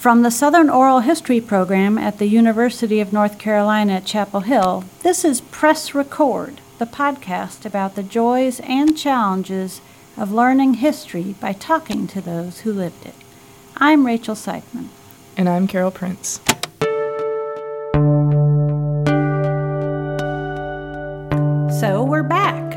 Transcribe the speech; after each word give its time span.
From 0.00 0.22
the 0.22 0.30
Southern 0.30 0.70
Oral 0.70 1.00
History 1.00 1.42
Program 1.42 1.98
at 1.98 2.16
the 2.16 2.24
University 2.24 3.00
of 3.00 3.12
North 3.12 3.38
Carolina 3.38 3.96
at 3.96 4.06
Chapel 4.06 4.40
Hill, 4.40 4.84
this 5.02 5.26
is 5.26 5.42
Press 5.42 5.94
Record, 5.94 6.62
the 6.78 6.86
podcast 6.86 7.66
about 7.66 7.96
the 7.96 8.02
joys 8.02 8.60
and 8.60 8.96
challenges 8.96 9.82
of 10.16 10.32
learning 10.32 10.72
history 10.80 11.34
by 11.38 11.52
talking 11.52 12.06
to 12.06 12.22
those 12.22 12.60
who 12.60 12.72
lived 12.72 13.04
it. 13.04 13.14
I'm 13.76 14.06
Rachel 14.06 14.34
Seidman. 14.34 14.88
And 15.36 15.50
I'm 15.50 15.68
Carol 15.68 15.90
Prince. 15.90 16.40
So 21.78 22.02
we're 22.02 22.22
back. 22.22 22.69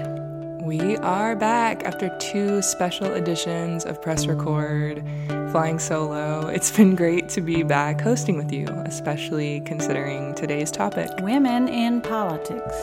We 0.74 0.98
are 0.98 1.36
back 1.36 1.84
after 1.84 2.10
two 2.18 2.64
special 2.64 3.14
editions 3.14 3.86
of 3.86 4.02
Press 4.02 4.26
Record, 4.26 5.04
flying 5.52 5.78
solo. 5.78 6.48
It's 6.48 6.76
been 6.76 6.96
great 6.96 7.30
to 7.30 7.42
be 7.42 7.62
back 7.62 8.02
hosting 8.02 8.38
with 8.38 8.52
you, 8.52 8.66
especially 8.88 9.62
considering 9.68 10.34
today's 10.34 10.72
topic 10.72 11.12
Women 11.20 11.68
in 11.68 12.02
Politics. 12.02 12.74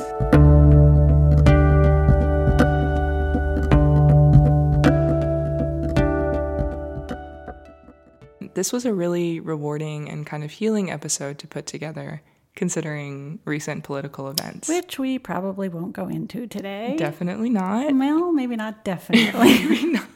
This 8.55 8.73
was 8.73 8.85
a 8.85 8.95
really 8.95 9.41
rewarding 9.41 10.09
and 10.09 10.25
kind 10.25 10.45
of 10.45 10.53
healing 10.53 10.93
episode 10.93 11.41
to 11.41 11.49
put 11.49 11.67
together 11.67 12.23
considering 12.55 13.39
recent 13.45 13.85
political 13.85 14.29
events. 14.29 14.69
Which 14.69 14.99
we 14.99 15.19
probably 15.19 15.69
won't 15.69 15.93
go 15.93 16.09
into 16.09 16.47
today. 16.47 16.95
Definitely 16.99 17.51
not. 17.51 17.93
Well, 17.95 18.33
maybe 18.33 18.57
not 18.57 18.85
definitely. 18.85 19.31
maybe 19.69 19.87
not. 19.93 20.07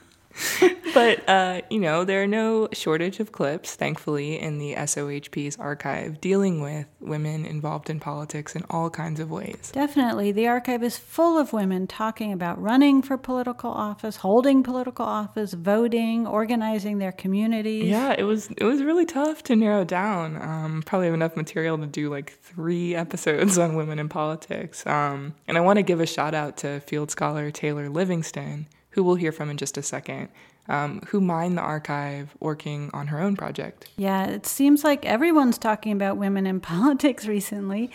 But, 0.94 1.28
uh, 1.28 1.60
you 1.68 1.80
know, 1.80 2.04
there 2.04 2.22
are 2.22 2.26
no 2.26 2.68
shortage 2.72 3.20
of 3.20 3.32
clips, 3.32 3.74
thankfully, 3.74 4.40
in 4.40 4.58
the 4.58 4.74
SOHP's 4.74 5.58
archive 5.58 6.20
dealing 6.20 6.60
with 6.60 6.86
women 7.00 7.44
involved 7.44 7.90
in 7.90 8.00
politics 8.00 8.54
in 8.54 8.64
all 8.70 8.90
kinds 8.90 9.20
of 9.20 9.30
ways. 9.30 9.70
Definitely. 9.72 10.32
The 10.32 10.46
archive 10.46 10.82
is 10.82 10.96
full 10.96 11.38
of 11.38 11.52
women 11.52 11.86
talking 11.86 12.32
about 12.32 12.60
running 12.60 13.02
for 13.02 13.16
political 13.16 13.70
office, 13.70 14.16
holding 14.16 14.62
political 14.62 15.04
office, 15.04 15.52
voting, 15.52 16.26
organizing 16.26 16.98
their 16.98 17.12
communities. 17.12 17.84
Yeah, 17.84 18.14
it 18.16 18.24
was 18.24 18.48
it 18.56 18.64
was 18.64 18.82
really 18.82 19.06
tough 19.06 19.42
to 19.44 19.56
narrow 19.56 19.84
down. 19.84 20.40
Um, 20.40 20.82
probably 20.86 21.06
have 21.06 21.14
enough 21.14 21.36
material 21.36 21.76
to 21.78 21.86
do 21.86 22.08
like 22.08 22.38
three 22.40 22.94
episodes 23.04 23.58
on 23.58 23.76
women 23.76 23.98
in 23.98 24.08
politics. 24.08 24.86
Um, 24.86 25.34
and 25.48 25.58
I 25.58 25.60
want 25.60 25.78
to 25.78 25.82
give 25.82 26.00
a 26.00 26.06
shout 26.06 26.34
out 26.34 26.56
to 26.58 26.80
field 26.80 27.10
scholar 27.10 27.50
Taylor 27.50 27.88
Livingston 27.88 28.66
who 28.94 29.02
we'll 29.02 29.16
hear 29.16 29.32
from 29.32 29.50
in 29.50 29.56
just 29.56 29.76
a 29.76 29.82
second, 29.82 30.28
um, 30.68 31.02
who 31.08 31.20
mined 31.20 31.58
the 31.58 31.62
archive 31.62 32.34
working 32.40 32.90
on 32.92 33.08
her 33.08 33.20
own 33.20 33.36
project. 33.36 33.88
Yeah, 33.96 34.26
it 34.26 34.46
seems 34.46 34.84
like 34.84 35.04
everyone's 35.04 35.58
talking 35.58 35.92
about 35.92 36.16
women 36.16 36.46
in 36.46 36.60
politics 36.74 37.26
recently. 37.26 37.90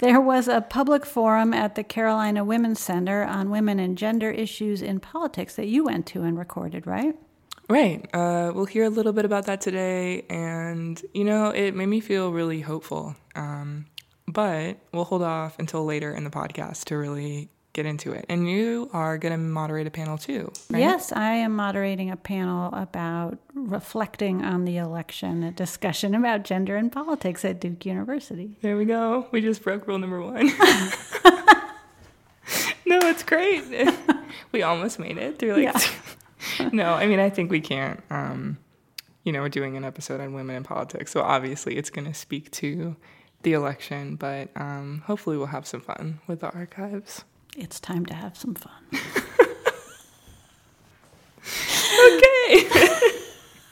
There 0.00 0.20
was 0.20 0.46
a 0.46 0.60
public 0.60 1.06
forum 1.06 1.54
at 1.54 1.74
the 1.74 1.82
Carolina 1.82 2.44
Women's 2.44 2.80
Center 2.80 3.24
on 3.24 3.50
women 3.50 3.78
and 3.78 3.96
gender 3.96 4.30
issues 4.30 4.82
in 4.82 5.00
politics 5.00 5.56
that 5.56 5.66
you 5.66 5.84
went 5.84 6.06
to 6.08 6.22
and 6.22 6.38
recorded, 6.38 6.86
right? 6.86 7.16
Right. 7.68 8.06
Uh, 8.14 8.52
we'll 8.54 8.66
hear 8.66 8.84
a 8.84 8.90
little 8.90 9.12
bit 9.12 9.24
about 9.24 9.46
that 9.46 9.60
today. 9.60 10.22
And, 10.28 11.02
you 11.14 11.24
know, 11.24 11.48
it 11.48 11.74
made 11.74 11.86
me 11.86 12.00
feel 12.00 12.30
really 12.30 12.60
hopeful. 12.60 13.16
Um, 13.34 13.86
but 14.28 14.78
we'll 14.92 15.04
hold 15.04 15.22
off 15.22 15.58
until 15.58 15.84
later 15.84 16.12
in 16.12 16.24
the 16.24 16.30
podcast 16.30 16.84
to 16.86 16.96
really 16.96 17.48
get 17.76 17.86
into 17.86 18.12
it. 18.12 18.24
And 18.28 18.50
you 18.50 18.90
are 18.92 19.18
going 19.18 19.32
to 19.32 19.38
moderate 19.38 19.86
a 19.86 19.90
panel 19.90 20.16
too, 20.18 20.50
right? 20.70 20.80
Yes, 20.80 21.12
I 21.12 21.32
am 21.32 21.54
moderating 21.54 22.10
a 22.10 22.16
panel 22.16 22.74
about 22.74 23.38
reflecting 23.54 24.42
on 24.42 24.64
the 24.64 24.78
election, 24.78 25.42
a 25.44 25.52
discussion 25.52 26.14
about 26.14 26.42
gender 26.42 26.76
and 26.76 26.90
politics 26.90 27.44
at 27.44 27.60
Duke 27.60 27.84
University. 27.84 28.56
There 28.62 28.78
we 28.78 28.86
go. 28.86 29.28
We 29.30 29.42
just 29.42 29.62
broke 29.62 29.86
rule 29.86 29.98
number 29.98 30.22
one. 30.22 30.46
no, 32.86 32.98
it's 33.02 33.22
great. 33.22 33.64
we 34.52 34.62
almost 34.62 34.98
made 34.98 35.18
it 35.18 35.38
through 35.38 35.62
like. 35.62 35.74
Yeah. 36.58 36.68
no, 36.72 36.94
I 36.94 37.06
mean, 37.06 37.20
I 37.20 37.28
think 37.28 37.50
we 37.50 37.60
can't. 37.60 38.02
Um, 38.08 38.56
you 39.22 39.32
know, 39.32 39.42
we're 39.42 39.50
doing 39.50 39.76
an 39.76 39.84
episode 39.84 40.22
on 40.22 40.32
women 40.32 40.56
in 40.56 40.62
politics, 40.64 41.12
so 41.12 41.20
obviously 41.20 41.76
it's 41.76 41.90
going 41.90 42.06
to 42.06 42.14
speak 42.14 42.50
to 42.52 42.96
the 43.42 43.52
election, 43.52 44.16
but 44.16 44.48
um, 44.56 45.02
hopefully 45.04 45.36
we'll 45.36 45.46
have 45.46 45.66
some 45.66 45.82
fun 45.82 46.20
with 46.26 46.40
the 46.40 46.50
archives 46.52 47.24
it's 47.56 47.80
time 47.80 48.06
to 48.06 48.14
have 48.14 48.36
some 48.36 48.54
fun. 48.54 48.72
okay. 52.06 52.68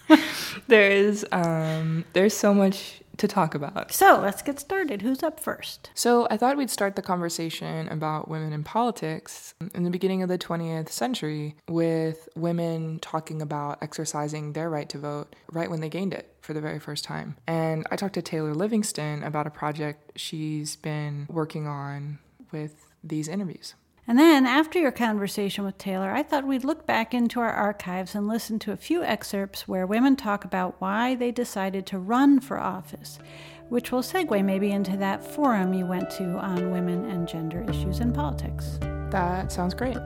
there 0.69 0.91
is 0.91 1.27
um, 1.33 2.05
there's 2.13 2.35
so 2.35 2.55
much 2.55 3.01
to 3.19 3.29
talk 3.29 3.55
about. 3.55 3.93
So 3.93 4.21
let's 4.21 4.43
get 4.43 4.59
started. 4.59 5.03
Who's 5.03 5.23
up 5.23 5.39
first? 5.39 5.91
So 5.95 6.27
I 6.31 6.37
thought 6.37 6.57
we'd 6.57 6.71
start 6.71 6.97
the 6.97 7.03
conversation 7.03 7.89
about 7.89 8.29
women 8.29 8.53
in 8.53 8.65
politics 8.65 9.55
in 9.75 9.85
the 9.85 9.91
beginning 9.91 10.23
of 10.23 10.29
the 10.29 10.39
20th 10.39 10.89
century 10.89 11.55
with 11.69 12.29
women 12.35 12.99
talking 13.01 13.41
about 13.41 13.83
exercising 13.83 14.53
their 14.53 14.69
right 14.69 14.89
to 14.89 14.99
vote 14.99 15.37
right 15.53 15.71
when 15.71 15.81
they 15.81 15.89
gained 15.89 16.13
it 16.13 16.35
for 16.41 16.55
the 16.55 16.61
very 16.61 16.81
first 16.81 17.05
time. 17.05 17.37
And 17.47 17.87
I 17.91 17.97
talked 17.97 18.15
to 18.15 18.23
Taylor 18.23 18.55
Livingston 18.55 19.23
about 19.23 19.47
a 19.47 19.51
project 19.51 20.13
she's 20.17 20.77
been 20.77 21.27
working 21.31 21.67
on 21.67 22.19
with 22.51 22.94
these 23.09 23.29
interviews. 23.29 23.75
And 24.07 24.19
then, 24.19 24.45
after 24.45 24.79
your 24.79 24.93
conversation 24.93 25.65
with 25.65 25.79
Taylor, 25.79 26.11
I 26.11 26.23
thought 26.23 26.47
we'd 26.47 26.65
look 26.65 26.87
back 26.87 27.15
into 27.15 27.41
our 27.41 27.51
archives 27.53 28.15
and 28.15 28.29
listen 28.29 28.59
to 28.61 28.73
a 28.73 28.77
few 28.77 29.03
excerpts 29.03 29.67
where 29.67 29.87
women 29.87 30.15
talk 30.15 30.45
about 30.45 30.79
why 30.79 31.15
they 31.15 31.31
decided 31.31 31.87
to 31.87 31.99
run 31.99 32.41
for 32.41 32.61
office, 32.61 33.19
which 33.71 33.91
will 33.91 34.03
segue 34.03 34.45
maybe 34.45 34.73
into 34.73 34.99
that 34.99 35.25
forum 35.25 35.73
you 35.73 35.87
went 35.87 36.11
to 36.11 36.37
on 36.37 36.71
women 36.71 37.07
and 37.07 37.27
gender 37.27 37.65
issues 37.67 38.01
in 38.01 38.13
politics. 38.13 38.79
That 39.11 39.51
sounds 39.51 39.73
great. 39.73 39.97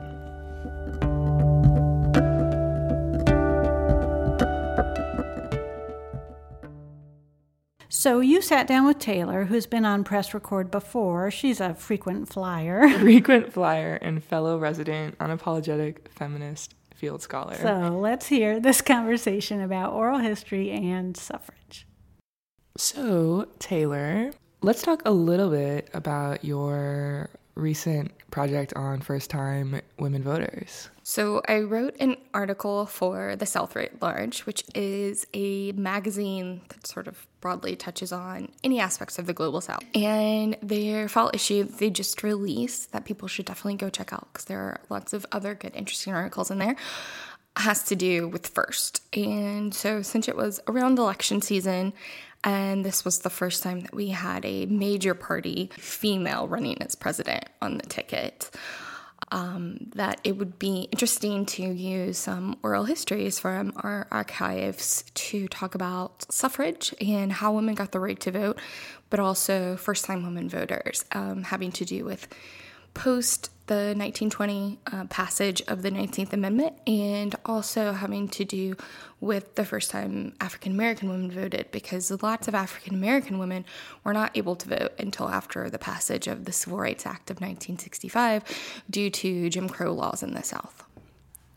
So 7.99 8.21
you 8.21 8.41
sat 8.41 8.65
down 8.65 8.85
with 8.85 8.97
Taylor, 8.97 9.43
who's 9.43 9.65
been 9.65 9.83
on 9.83 10.05
Press 10.05 10.33
Record 10.33 10.71
before. 10.71 11.29
She's 11.29 11.59
a 11.59 11.73
frequent 11.73 12.29
flyer. 12.29 12.87
frequent 12.99 13.51
flyer 13.51 13.95
and 13.95 14.23
fellow 14.23 14.57
resident 14.57 15.17
unapologetic 15.17 16.07
feminist 16.09 16.75
field 16.95 17.21
scholar. 17.21 17.55
So 17.55 17.99
let's 17.99 18.27
hear 18.27 18.57
this 18.61 18.79
conversation 18.79 19.59
about 19.59 19.91
oral 19.91 20.19
history 20.19 20.71
and 20.71 21.17
suffrage. 21.17 21.85
So, 22.77 23.49
Taylor, 23.59 24.31
let's 24.61 24.81
talk 24.81 25.01
a 25.03 25.11
little 25.11 25.49
bit 25.49 25.89
about 25.93 26.45
your 26.45 27.29
recent 27.59 28.11
project 28.31 28.73
on 28.75 29.01
first 29.01 29.29
time 29.29 29.81
women 29.97 30.23
voters. 30.23 30.89
So, 31.03 31.41
I 31.47 31.59
wrote 31.59 31.95
an 31.99 32.17
article 32.33 32.85
for 32.85 33.35
the 33.35 33.45
South 33.45 33.75
Writ 33.75 34.01
Large, 34.01 34.41
which 34.41 34.63
is 34.75 35.25
a 35.33 35.71
magazine 35.71 36.61
that 36.69 36.85
sort 36.85 37.07
of 37.07 37.25
broadly 37.41 37.75
touches 37.75 38.11
on 38.11 38.49
any 38.63 38.79
aspects 38.79 39.17
of 39.17 39.25
the 39.25 39.33
global 39.33 39.61
south. 39.61 39.83
And 39.95 40.55
their 40.61 41.09
fall 41.09 41.31
issue 41.33 41.63
they 41.63 41.89
just 41.89 42.21
released 42.21 42.91
that 42.91 43.05
people 43.05 43.27
should 43.27 43.45
definitely 43.45 43.75
go 43.75 43.89
check 43.89 44.13
out 44.13 44.27
because 44.31 44.45
there 44.45 44.59
are 44.59 44.81
lots 44.89 45.13
of 45.13 45.25
other 45.31 45.55
good, 45.55 45.75
interesting 45.75 46.13
articles 46.13 46.51
in 46.51 46.59
there 46.59 46.75
has 47.55 47.83
to 47.83 47.95
do 47.95 48.27
with 48.27 48.47
first. 48.47 49.03
And 49.17 49.73
so, 49.73 50.01
since 50.01 50.27
it 50.27 50.35
was 50.35 50.59
around 50.67 50.97
election 50.97 51.41
season, 51.41 51.93
and 52.43 52.85
this 52.85 53.03
was 53.03 53.19
the 53.19 53.29
first 53.29 53.63
time 53.63 53.81
that 53.81 53.93
we 53.93 54.09
had 54.09 54.45
a 54.45 54.65
major 54.65 55.13
party 55.13 55.69
female 55.77 56.47
running 56.47 56.81
as 56.81 56.95
president 56.95 57.45
on 57.61 57.77
the 57.77 57.85
ticket. 57.85 58.49
Um, 59.31 59.91
that 59.93 60.21
it 60.23 60.37
would 60.37 60.57
be 60.57 60.87
interesting 60.91 61.45
to 61.47 61.61
use 61.61 62.17
some 62.17 62.57
oral 62.63 62.85
histories 62.85 63.37
from 63.37 63.73
our 63.75 64.07
archives 64.09 65.03
to 65.13 65.47
talk 65.49 65.75
about 65.75 66.25
suffrage 66.31 66.95
and 66.99 67.31
how 67.31 67.53
women 67.53 67.75
got 67.75 67.91
the 67.91 67.99
right 67.99 68.19
to 68.21 68.31
vote, 68.31 68.59
but 69.11 69.19
also 69.19 69.75
first 69.75 70.05
time 70.05 70.23
women 70.23 70.49
voters, 70.49 71.05
um, 71.11 71.43
having 71.43 71.71
to 71.73 71.85
do 71.85 72.05
with 72.05 72.27
post 72.93 73.51
the 73.69 73.93
1920 73.95 74.79
uh, 74.91 75.05
passage 75.05 75.61
of 75.67 75.83
the 75.83 75.91
19th 75.91 76.33
Amendment 76.33 76.73
and 76.87 77.35
also 77.45 77.93
having 77.93 78.27
to 78.29 78.43
do 78.43 78.75
with 79.21 79.53
the 79.55 79.63
first 79.63 79.91
time 79.91 80.33
African 80.41 80.71
American 80.71 81.07
women 81.07 81.29
voted 81.29 81.69
because 81.71 82.09
lots 82.23 82.47
of 82.47 82.55
African 82.55 82.95
American 82.95 83.37
women 83.37 83.63
were 84.03 84.11
not 84.11 84.35
able 84.35 84.55
to 84.55 84.69
vote 84.69 84.93
until 84.97 85.29
after 85.29 85.69
the 85.69 85.77
passage 85.77 86.27
of 86.27 86.45
the 86.45 86.51
Civil 86.51 86.79
Rights 86.79 87.05
Act 87.05 87.29
of 87.29 87.35
1965 87.35 88.43
due 88.89 89.11
to 89.11 89.51
Jim 89.51 89.69
Crow 89.69 89.93
laws 89.93 90.23
in 90.23 90.33
the 90.33 90.41
South. 90.41 90.83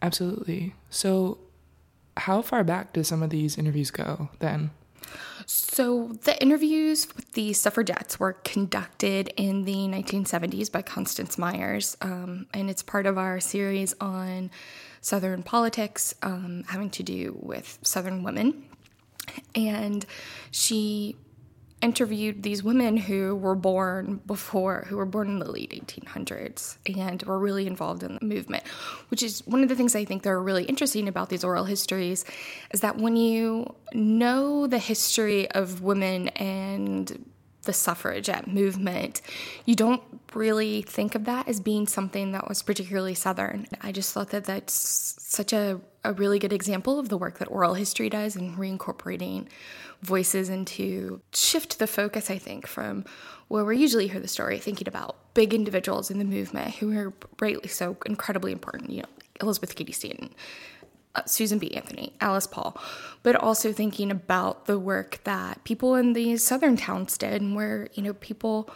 Absolutely. 0.03 0.75
So, 0.91 1.39
how 2.19 2.43
far 2.43 2.63
back 2.63 2.93
do 2.93 3.03
some 3.03 3.23
of 3.23 3.31
these 3.31 3.57
interviews 3.57 3.91
go 3.91 4.29
then? 4.39 4.71
So, 5.47 6.09
the 6.25 6.41
interviews 6.41 7.07
with 7.15 7.33
the 7.33 7.53
suffragettes 7.53 8.21
were 8.21 8.35
conducted 8.45 9.33
in 9.37 9.65
the 9.65 9.75
1970s 9.75 10.71
by 10.71 10.83
Constance 10.83 11.37
Myers, 11.39 11.97
um, 12.01 12.47
and 12.55 12.71
it's 12.71 12.83
part 12.83 13.07
of 13.07 13.19
our 13.19 13.41
series 13.41 13.95
on 14.01 14.51
Southern 15.01 15.43
politics, 15.43 16.15
um, 16.23 16.65
having 16.69 16.91
to 16.91 17.03
do 17.03 17.37
with 17.41 17.79
Southern 17.83 18.23
women. 18.23 18.65
And 19.55 20.07
she 20.51 21.17
interviewed 21.83 22.43
these 22.43 22.63
women 22.63 22.97
who 22.97 23.35
were 23.35 23.55
born 23.55 24.21
before, 24.25 24.87
who 24.89 24.97
were 24.97 25.05
born 25.05 25.29
in 25.29 25.39
the 25.41 25.51
late 25.51 25.71
1800s 25.71 26.77
and 26.97 27.23
were 27.25 27.39
really 27.39 27.67
involved 27.67 28.03
in 28.03 28.15
the 28.15 28.25
movement, 28.25 28.65
which 29.09 29.23
is 29.23 29.45
one 29.47 29.63
of 29.63 29.69
the 29.69 29.75
things 29.75 29.95
I 29.95 30.05
think 30.05 30.23
that 30.23 30.31
are 30.31 30.43
really 30.43 30.65
interesting 30.65 31.09
about 31.09 31.29
these 31.29 31.45
oral 31.45 31.65
histories 31.65 32.25
is 32.71 32.81
that 32.81 32.97
when 32.97 33.17
you 33.17 33.75
know 33.93 34.67
the 34.67 34.79
history 34.79 35.51
of 35.51 35.83
women 35.83 36.29
and 36.29 37.32
the 37.65 37.73
suffragette 37.73 38.47
movement, 38.47 39.21
you 39.65 39.75
don't 39.75 40.03
really 40.35 40.83
think 40.83 41.15
of 41.15 41.25
that 41.25 41.49
as 41.49 41.61
being 41.61 41.87
something 41.87 42.33
that 42.33 42.49
was 42.49 42.63
particularly 42.63 43.15
Southern. 43.15 43.67
I 43.81 43.93
just 43.93 44.13
thought 44.13 44.31
that 44.31 44.45
that's 44.45 44.73
such 45.19 45.53
a, 45.53 45.81
a 46.05 46.13
really 46.13 46.39
good 46.39 46.53
example 46.53 46.99
of 46.99 47.09
the 47.09 47.19
work 47.19 47.39
that 47.39 47.51
oral 47.51 47.75
history 47.75 48.09
does 48.09 48.37
in 48.37 48.57
reincorporating 48.57 49.47
voices 50.03 50.49
into 50.49 51.21
shift 51.33 51.79
the 51.79 51.87
focus, 51.87 52.31
I 52.31 52.39
think, 52.39 52.67
from 52.67 53.05
where 53.49 53.65
we 53.65 53.79
usually 53.79 54.09
hear 54.09 54.21
the 54.21 54.29
story, 54.29 54.59
thinking 54.59 54.89
about 54.89 55.17
big 55.35 55.55
individuals 55.55 56.11
in 56.11 56.19
the 56.19 56.25
movement 56.25 56.75
who 56.77 56.97
are 56.97 57.13
rightly 57.41 57.69
so 57.69 57.97
incredibly 58.07 58.53
important, 58.53 58.91
you 58.91 59.03
know, 59.03 59.09
Elizabeth 59.41 59.75
Cady 59.75 59.93
Stanton, 59.93 60.31
Susan 61.27 61.59
B. 61.59 61.75
Anthony, 61.75 62.13
Alice 62.21 62.47
Paul, 62.47 62.77
but 63.23 63.37
also 63.37 63.73
thinking 63.73 64.11
about 64.11 64.67
the 64.67 64.79
work 64.79 65.21
that 65.25 65.63
people 65.65 65.95
in 65.95 66.15
these 66.15 66.45
southern 66.45 66.77
towns 66.77 67.19
did, 67.19 67.43
and 67.43 67.55
where 67.55 67.89
you 67.95 68.03
know 68.03 68.15
people 68.15 68.71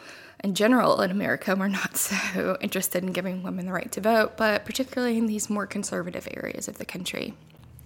in 0.44 0.55
general 0.55 1.00
in 1.00 1.11
America 1.11 1.55
were 1.56 1.69
not 1.69 1.97
so 1.97 2.56
interested 2.61 3.03
in 3.03 3.12
giving 3.12 3.43
women 3.43 3.67
the 3.67 3.73
right 3.73 3.91
to 3.93 4.00
vote, 4.00 4.37
but 4.37 4.65
particularly 4.65 5.17
in 5.17 5.27
these 5.27 5.49
more 5.49 5.67
conservative 5.67 6.29
areas 6.33 6.69
of 6.69 6.79
the 6.79 6.85
country. 6.85 7.35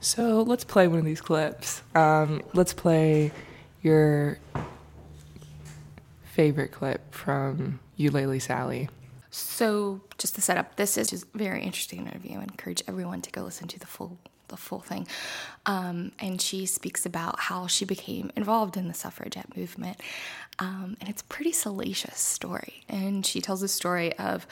So 0.00 0.42
let's 0.42 0.64
play 0.64 0.88
one 0.88 0.98
of 0.98 1.04
these 1.04 1.20
clips. 1.20 1.82
Um, 1.94 2.42
let's 2.54 2.72
play 2.72 3.32
your 3.82 4.38
favorite 6.24 6.72
clip 6.72 7.14
from 7.14 7.80
Eulalie 7.98 8.38
Salley. 8.38 8.88
So, 9.30 10.00
just 10.18 10.34
to 10.34 10.42
set 10.42 10.56
up, 10.56 10.74
this 10.74 10.98
is 10.98 11.10
just 11.10 11.24
a 11.34 11.38
very 11.38 11.62
interesting 11.62 12.00
interview. 12.00 12.38
I 12.38 12.42
encourage 12.42 12.82
everyone 12.88 13.22
to 13.22 13.30
go 13.30 13.42
listen 13.42 13.68
to 13.68 13.78
the 13.78 13.86
full 13.86 14.18
the 14.50 14.56
full 14.56 14.80
thing. 14.80 15.06
Um, 15.66 16.12
and 16.18 16.40
she 16.40 16.66
speaks 16.66 17.06
about 17.06 17.40
how 17.40 17.66
she 17.66 17.84
became 17.84 18.30
involved 18.36 18.76
in 18.76 18.88
the 18.88 18.94
suffragette 18.94 19.56
movement. 19.56 20.00
Um, 20.58 20.96
and 21.00 21.08
it's 21.08 21.22
a 21.22 21.26
pretty 21.26 21.52
salacious 21.52 22.18
story. 22.18 22.84
And 22.88 23.24
she 23.24 23.40
tells 23.40 23.60
the 23.60 23.68
story 23.68 24.16
of 24.18 24.46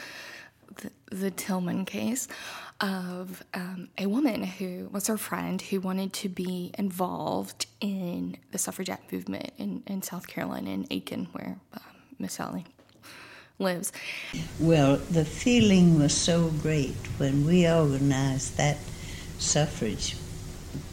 the, 0.77 0.91
the 1.15 1.31
Tillman 1.31 1.85
case 1.85 2.29
of 2.81 3.43
um, 3.55 3.89
a 3.99 4.07
woman 4.07 4.45
who 4.45 4.89
was 4.93 5.09
her 5.09 5.19
friend 5.19 5.61
who 5.61 5.81
wanted 5.81 6.13
to 6.13 6.29
be 6.29 6.73
involved 6.79 7.67
in 7.81 8.37
the 8.53 8.59
suffragette 8.59 9.03
movement 9.13 9.51
in, 9.59 9.83
in 9.87 10.03
South 10.03 10.27
Carolina, 10.27 10.71
in 10.71 10.87
Aiken, 10.91 11.29
where 11.33 11.59
um, 11.75 11.83
Miss 12.19 12.39
Salley 12.39 12.65
lives. 13.59 13.93
Well, 14.61 14.97
the 14.97 15.25
feeling 15.25 15.99
was 15.99 16.15
so 16.15 16.51
great 16.63 16.95
when 17.19 17.45
we 17.45 17.69
organized 17.69 18.57
that 18.57 18.79
suffrage 19.39 20.17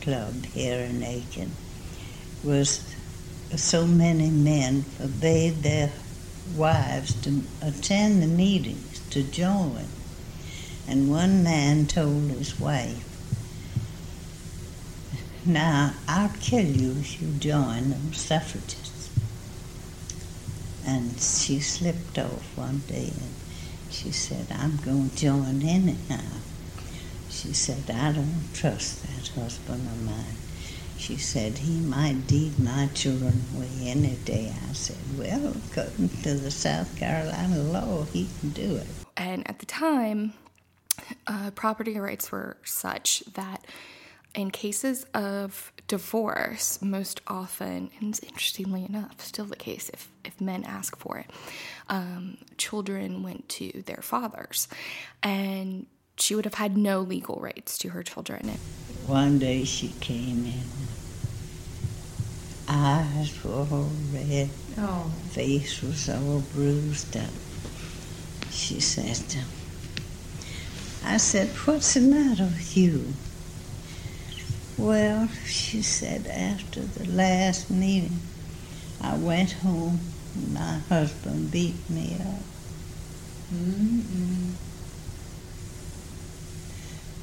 club 0.02 0.46
here 0.46 0.80
in 0.80 1.04
Aiken 1.04 1.52
was 2.44 2.96
so 3.56 3.86
many 3.86 4.30
men 4.30 4.84
forbade 4.84 5.64
their 5.64 5.92
wives 6.56 7.14
to 7.22 7.42
attend 7.62 8.22
the 8.22 8.28
meetings, 8.28 9.00
to 9.10 9.24
join. 9.24 9.86
And 10.88 11.10
one 11.10 11.44
man 11.44 11.88
told 11.88 12.30
his 12.30 12.60
wife, 12.60 13.04
Now, 15.46 15.94
I'll 16.08 16.32
kill 16.40 16.66
you 16.66 16.92
if 16.92 17.22
you 17.22 17.30
join 17.40 17.90
the 17.90 18.16
suffragists. 18.16 19.10
And 20.86 21.20
she 21.20 21.60
slipped 21.60 22.20
off 22.20 22.56
one 22.56 22.84
day 22.88 23.12
and 23.20 23.34
she 23.90 24.12
said, 24.12 24.48
I'm 24.52 24.78
going 24.78 25.10
to 25.10 25.16
join 25.16 25.60
now. 26.10 26.45
She 27.36 27.52
said, 27.52 27.94
I 27.94 28.14
don't 28.14 28.54
trust 28.54 29.04
that 29.04 29.28
husband 29.40 29.86
of 29.86 30.04
mine. 30.04 30.38
She 30.98 31.18
said, 31.18 31.58
he 31.58 31.82
might 31.82 32.28
deed 32.28 32.58
my 32.58 32.88
children 32.94 33.44
away 33.54 33.68
any 33.84 34.16
day. 34.24 34.54
I 34.70 34.74
said, 34.74 34.96
well, 35.18 35.54
according 35.70 36.10
to 36.24 36.36
the 36.36 36.50
South 36.50 36.96
Carolina 36.98 37.58
law, 37.58 38.04
he 38.06 38.30
can 38.40 38.52
do 38.52 38.78
it. 38.78 38.88
And 39.18 39.48
at 39.50 39.60
the 39.60 39.66
time, 39.66 40.34
uh, 41.28 41.52
property 41.52 42.00
rights 42.00 42.32
were 42.32 42.56
such 42.64 43.20
that 43.34 43.66
in 44.34 44.50
cases 44.50 45.06
of 45.14 45.74
divorce, 45.88 46.82
most 46.82 47.20
often, 47.28 47.92
and 48.00 48.18
interestingly 48.24 48.86
enough, 48.86 49.20
still 49.20 49.46
the 49.46 49.58
case 49.58 49.90
if, 49.90 50.10
if 50.24 50.40
men 50.40 50.64
ask 50.64 50.98
for 50.98 51.18
it, 51.18 51.30
um, 51.90 52.38
children 52.58 53.24
went 53.24 53.48
to 53.50 53.84
their 53.86 54.02
fathers. 54.02 54.70
And 55.22 55.86
she 56.18 56.36
would 56.36 56.46
have 56.46 56.56
had 56.56 56.78
no 56.78 57.02
legal 57.02 57.38
rights 57.42 57.78
to 57.80 57.90
her 57.90 58.04
children. 58.04 58.58
One 59.08 59.40
day 59.40 59.64
she 59.64 59.90
came 60.00 60.46
in, 60.46 60.64
eyes 62.68 63.44
were 63.44 63.52
all 63.52 63.90
red, 64.14 64.50
oh. 64.78 65.12
face 65.30 65.82
was 65.82 66.10
all 66.10 66.42
bruised 66.54 67.16
up. 67.18 67.30
She 68.52 68.80
said, 68.80 69.44
I 71.04 71.18
said, 71.18 71.50
What's 71.50 71.94
the 71.94 72.02
matter 72.02 72.46
with 72.46 72.76
you? 72.76 73.14
Well, 74.78 75.30
she 75.46 75.82
said, 75.82 76.28
after 76.28 76.82
the 76.82 77.10
last 77.10 77.70
meeting, 77.70 78.20
I 79.02 79.16
went 79.16 79.54
home 79.54 80.00
and 80.34 80.54
my 80.54 80.80
husband 80.90 81.52
beat 81.52 81.90
me 81.90 82.18
up. 82.20 82.44
Mm-mm. 83.54 84.54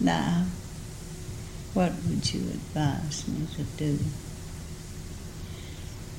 Now, 0.02 0.46
what 1.74 1.92
would 2.08 2.34
you 2.34 2.40
advise 2.40 3.28
me 3.28 3.46
to 3.54 3.62
do? 3.62 3.98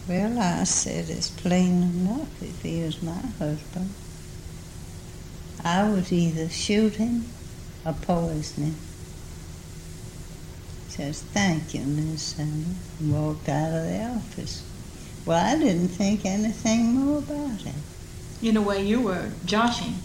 Well, 0.07 0.39
I 0.39 0.63
said 0.63 1.09
it's 1.09 1.29
plain 1.29 1.83
enough 1.83 2.41
if 2.41 2.61
he 2.61 2.79
is 2.79 3.03
my 3.03 3.19
husband. 3.39 3.89
I 5.65 5.89
would 5.89 6.09
either 6.13 6.47
shoot 6.49 6.95
him 6.95 7.25
or 7.85 7.91
poison 7.91 8.63
him. 8.63 8.75
Says, 10.87 11.21
thank 11.21 11.73
you, 11.73 11.81
Miss 11.81 12.21
Sanders, 12.21 12.77
and 13.01 13.13
walked 13.13 13.49
out 13.49 13.73
of 13.73 13.83
the 13.83 14.01
office. 14.01 14.63
Well, 15.25 15.43
I 15.43 15.59
didn't 15.59 15.89
think 15.89 16.25
anything 16.25 16.93
more 16.93 17.17
about 17.17 17.65
it. 17.65 17.75
In 18.41 18.55
a 18.55 18.61
way, 18.61 18.85
you 18.85 19.01
were 19.01 19.31
joshing. 19.43 19.95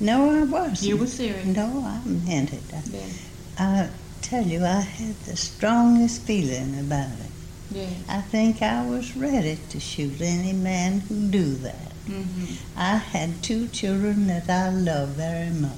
No, 0.00 0.30
I 0.30 0.44
wasn't. 0.44 0.82
You 0.82 0.96
were 0.96 1.06
serious. 1.06 1.44
No, 1.44 1.82
I 1.84 2.06
meant 2.06 2.52
it. 2.52 2.62
I, 3.58 3.64
I 3.64 3.88
tell 4.22 4.44
you, 4.44 4.64
I 4.64 4.80
had 4.80 5.14
the 5.20 5.36
strongest 5.36 6.22
feeling 6.22 6.78
about 6.78 7.10
it. 7.10 7.30
Yeah. 7.70 7.88
I 8.08 8.20
think 8.20 8.62
I 8.62 8.86
was 8.86 9.16
ready 9.16 9.58
to 9.70 9.80
shoot 9.80 10.20
any 10.20 10.52
man 10.52 11.00
who 11.00 11.28
do 11.28 11.54
that. 11.54 11.92
Mm-hmm. 12.06 12.54
I 12.76 12.96
had 12.96 13.42
two 13.42 13.68
children 13.68 14.26
that 14.26 14.48
I 14.48 14.70
love 14.70 15.10
very 15.10 15.50
much. 15.50 15.70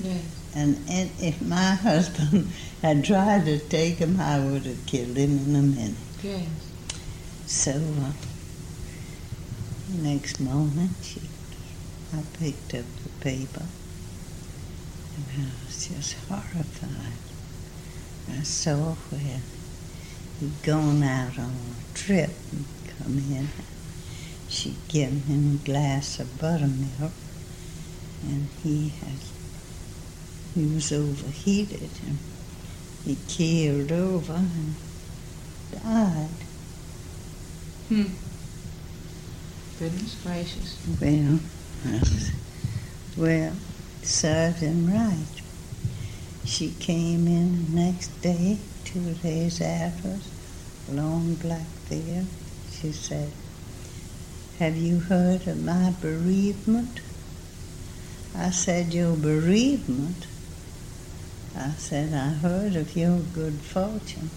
Yes. 0.00 0.22
And 0.54 0.78
if 0.88 1.42
my 1.42 1.74
husband 1.88 2.50
had 2.82 3.04
tried 3.04 3.44
to 3.46 3.58
take 3.58 3.96
him, 3.96 4.20
I 4.20 4.38
would 4.38 4.64
have 4.66 4.86
killed 4.86 5.16
him 5.16 5.38
in 5.38 5.56
a 5.56 5.62
minute. 5.62 5.94
Yes. 6.22 6.48
So, 7.46 7.72
uh, 7.72 8.12
next 9.90 10.40
moment, 10.40 10.92
she 11.02 11.20
I 12.10 12.22
picked 12.38 12.74
up 12.74 12.86
the 13.02 13.10
paper 13.20 13.64
and 15.14 15.26
I 15.36 15.66
was 15.66 15.88
just 15.88 16.14
horrified. 16.28 17.18
I 18.30 18.42
saw 18.42 18.94
where 19.10 19.40
he'd 20.40 20.62
gone 20.62 21.02
out 21.02 21.38
on 21.38 21.52
a 21.52 21.98
trip 21.98 22.30
and 22.52 22.64
come 22.98 23.18
in. 23.18 23.48
She'd 24.48 24.88
given 24.88 25.20
him 25.20 25.54
a 25.54 25.66
glass 25.66 26.18
of 26.18 26.38
buttermilk 26.38 27.12
and 28.22 28.48
he 28.62 28.88
had 28.88 29.18
he 30.54 30.64
was 30.74 30.90
overheated 30.92 31.90
and 32.06 32.18
he 33.04 33.16
keeled 33.28 33.92
over 33.92 34.32
and 34.32 34.74
died. 35.72 36.28
Hmm. 37.88 38.04
Goodness 39.78 40.16
gracious. 40.24 40.76
Well, 41.00 41.38
well, 43.16 43.52
served 44.02 44.58
him 44.58 44.92
right. 44.92 45.42
She 46.44 46.70
came 46.80 47.26
in 47.26 47.66
the 47.66 47.80
next 47.80 48.08
day, 48.22 48.58
two 48.84 49.14
days 49.14 49.60
after, 49.60 50.18
long 50.90 51.34
black 51.34 51.66
veil. 51.88 52.24
She 52.72 52.92
said, 52.92 53.30
Have 54.58 54.76
you 54.76 55.00
heard 55.00 55.46
of 55.46 55.62
my 55.62 55.94
bereavement? 56.00 57.00
I 58.34 58.50
said, 58.50 58.94
Your 58.94 59.16
bereavement? 59.16 60.26
I 61.56 61.70
said, 61.72 62.12
I 62.14 62.28
heard 62.28 62.76
of 62.76 62.96
your 62.96 63.18
good 63.18 63.54
fortune. 63.54 64.30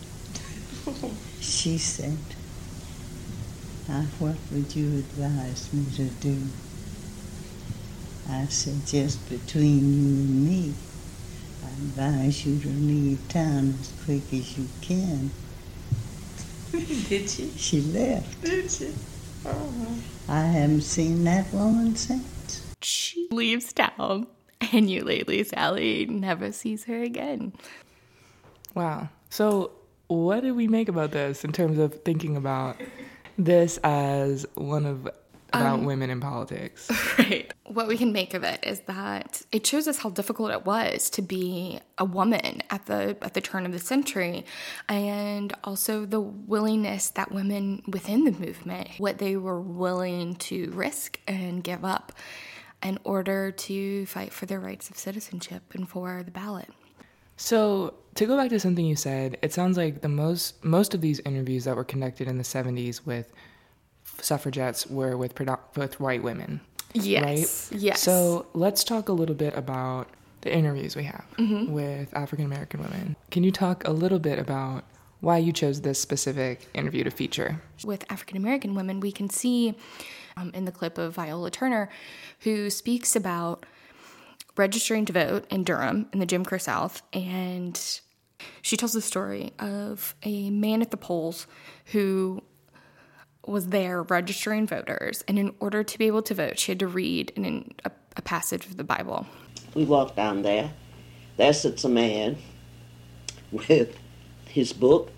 she 1.39 1.77
said, 1.77 2.17
now, 3.87 4.05
what 4.19 4.37
would 4.51 4.75
you 4.75 4.99
advise 4.99 5.71
me 5.73 5.85
to 5.97 6.05
do? 6.05 6.37
I 8.31 8.45
said, 8.45 8.85
just 8.87 9.29
between 9.29 9.79
you 9.79 10.23
and 10.23 10.47
me, 10.47 10.73
I 11.63 11.67
advise 11.67 12.45
you 12.45 12.57
to 12.59 12.69
leave 12.69 13.27
town 13.27 13.75
as 13.79 13.91
quick 14.05 14.23
as 14.31 14.57
you 14.57 14.67
can. 14.81 15.31
Did 17.09 17.29
she? 17.29 17.51
She 17.57 17.81
left. 17.81 18.41
Did 18.41 18.71
she? 18.71 18.93
Oh. 19.45 19.97
I 20.29 20.43
haven't 20.43 20.81
seen 20.81 21.25
that 21.25 21.51
woman 21.53 21.97
since. 21.97 22.73
She 22.81 23.27
leaves 23.31 23.73
town, 23.73 24.27
and 24.61 24.89
Eulalie 24.89 25.43
Salley 25.43 26.07
never 26.09 26.53
sees 26.53 26.85
her 26.85 27.03
again. 27.03 27.51
Wow. 28.73 29.09
So, 29.29 29.71
what 30.07 30.41
did 30.41 30.53
we 30.53 30.69
make 30.69 30.87
about 30.87 31.11
this 31.11 31.43
in 31.43 31.51
terms 31.51 31.77
of 31.79 32.01
thinking 32.03 32.37
about 32.37 32.77
this 33.37 33.77
as 33.83 34.45
one 34.53 34.85
of 34.85 35.09
about 35.53 35.79
um, 35.79 35.85
women 35.85 36.09
in 36.09 36.19
politics? 36.19 36.89
Right. 37.17 37.53
What 37.65 37.87
we 37.87 37.97
can 37.97 38.13
make 38.13 38.33
of 38.33 38.43
it 38.43 38.63
is 38.63 38.81
that 38.81 39.41
it 39.51 39.65
shows 39.65 39.87
us 39.87 39.97
how 39.97 40.09
difficult 40.09 40.51
it 40.51 40.65
was 40.65 41.09
to 41.11 41.21
be 41.21 41.79
a 41.97 42.05
woman 42.05 42.63
at 42.69 42.85
the 42.85 43.17
at 43.21 43.33
the 43.33 43.41
turn 43.41 43.65
of 43.65 43.71
the 43.71 43.79
century 43.79 44.45
and 44.89 45.53
also 45.63 46.05
the 46.05 46.19
willingness 46.19 47.09
that 47.11 47.31
women 47.31 47.83
within 47.87 48.23
the 48.23 48.31
movement 48.31 48.89
what 48.97 49.17
they 49.19 49.35
were 49.35 49.61
willing 49.61 50.35
to 50.35 50.71
risk 50.71 51.19
and 51.27 51.63
give 51.63 51.85
up 51.85 52.13
in 52.83 52.97
order 53.03 53.51
to 53.51 54.05
fight 54.07 54.33
for 54.33 54.45
their 54.45 54.59
rights 54.59 54.89
of 54.89 54.97
citizenship 54.97 55.63
and 55.73 55.87
for 55.87 56.23
the 56.23 56.31
ballot. 56.31 56.69
So, 57.37 57.95
to 58.15 58.25
go 58.25 58.37
back 58.37 58.49
to 58.49 58.59
something 58.59 58.85
you 58.85 58.95
said, 58.95 59.37
it 59.41 59.53
sounds 59.53 59.77
like 59.77 60.01
the 60.01 60.09
most 60.09 60.63
most 60.63 60.93
of 60.93 61.01
these 61.01 61.19
interviews 61.21 61.63
that 61.65 61.75
were 61.75 61.83
conducted 61.83 62.27
in 62.27 62.37
the 62.37 62.43
70s 62.43 63.05
with 63.05 63.31
suffragettes 64.21 64.87
were 64.87 65.17
with 65.17 65.33
with 65.75 65.99
white 65.99 66.23
women. 66.23 66.61
Yes. 66.93 67.69
Right? 67.71 67.81
Yes. 67.81 68.01
So, 68.01 68.45
let's 68.53 68.83
talk 68.83 69.09
a 69.09 69.13
little 69.13 69.35
bit 69.35 69.55
about 69.55 70.09
the 70.41 70.53
interviews 70.53 70.95
we 70.95 71.03
have 71.03 71.25
mm-hmm. 71.37 71.71
with 71.71 72.13
African 72.13 72.45
American 72.45 72.81
women. 72.81 73.15
Can 73.29 73.43
you 73.43 73.51
talk 73.51 73.87
a 73.87 73.91
little 73.91 74.19
bit 74.19 74.39
about 74.39 74.83
why 75.21 75.37
you 75.37 75.53
chose 75.53 75.81
this 75.81 75.99
specific 75.99 76.67
interview 76.73 77.03
to 77.03 77.11
feature? 77.11 77.61
With 77.85 78.11
African 78.11 78.37
American 78.37 78.75
women, 78.75 78.99
we 78.99 79.11
can 79.11 79.29
see 79.29 79.75
um, 80.35 80.51
in 80.53 80.65
the 80.65 80.71
clip 80.71 80.97
of 80.97 81.15
Viola 81.15 81.51
Turner, 81.51 81.89
who 82.39 82.69
speaks 82.69 83.15
about 83.15 83.65
registering 84.57 85.05
to 85.05 85.13
vote 85.13 85.45
in 85.49 85.63
Durham 85.63 86.07
in 86.11 86.19
the 86.19 86.25
Jim 86.25 86.43
Crow 86.43 86.57
South. 86.57 87.01
And 87.13 87.79
she 88.61 88.77
tells 88.77 88.93
the 88.93 89.01
story 89.01 89.53
of 89.59 90.15
a 90.23 90.49
man 90.49 90.81
at 90.81 90.91
the 90.91 90.97
polls 90.97 91.47
who 91.85 92.41
was 93.45 93.67
there 93.67 94.03
registering 94.03 94.67
voters. 94.67 95.23
And 95.27 95.39
in 95.39 95.53
order 95.59 95.83
to 95.83 95.97
be 95.97 96.07
able 96.07 96.21
to 96.23 96.33
vote, 96.33 96.59
she 96.59 96.71
had 96.71 96.79
to 96.79 96.87
read 96.87 97.31
in 97.35 97.73
a, 97.85 97.91
a 98.17 98.21
passage 98.21 98.65
of 98.65 98.77
the 98.77 98.83
Bible. 98.83 99.25
We 99.73 99.85
walked 99.85 100.15
down 100.15 100.41
there. 100.41 100.71
There 101.37 101.53
sits 101.53 101.83
a 101.83 101.89
man 101.89 102.37
with 103.51 103.97
his 104.45 104.73
book 104.73 105.11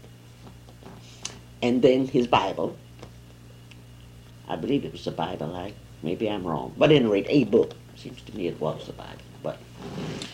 and 1.61 1.81
then 1.81 2.07
his 2.07 2.27
Bible. 2.27 2.77
I 4.47 4.55
believe 4.55 4.85
it 4.85 4.91
was 4.91 5.05
the 5.05 5.11
Bible. 5.11 5.55
I 5.55 5.73
maybe 6.01 6.29
I'm 6.29 6.45
wrong, 6.45 6.73
but 6.77 6.91
at 6.91 6.97
any 6.97 7.05
rate, 7.05 7.25
a 7.29 7.45
book. 7.45 7.73
Seems 7.95 8.21
to 8.23 8.35
me 8.35 8.47
it 8.47 8.59
was 8.59 8.85
the 8.85 8.93
Bible. 8.93 9.21
But 9.41 9.57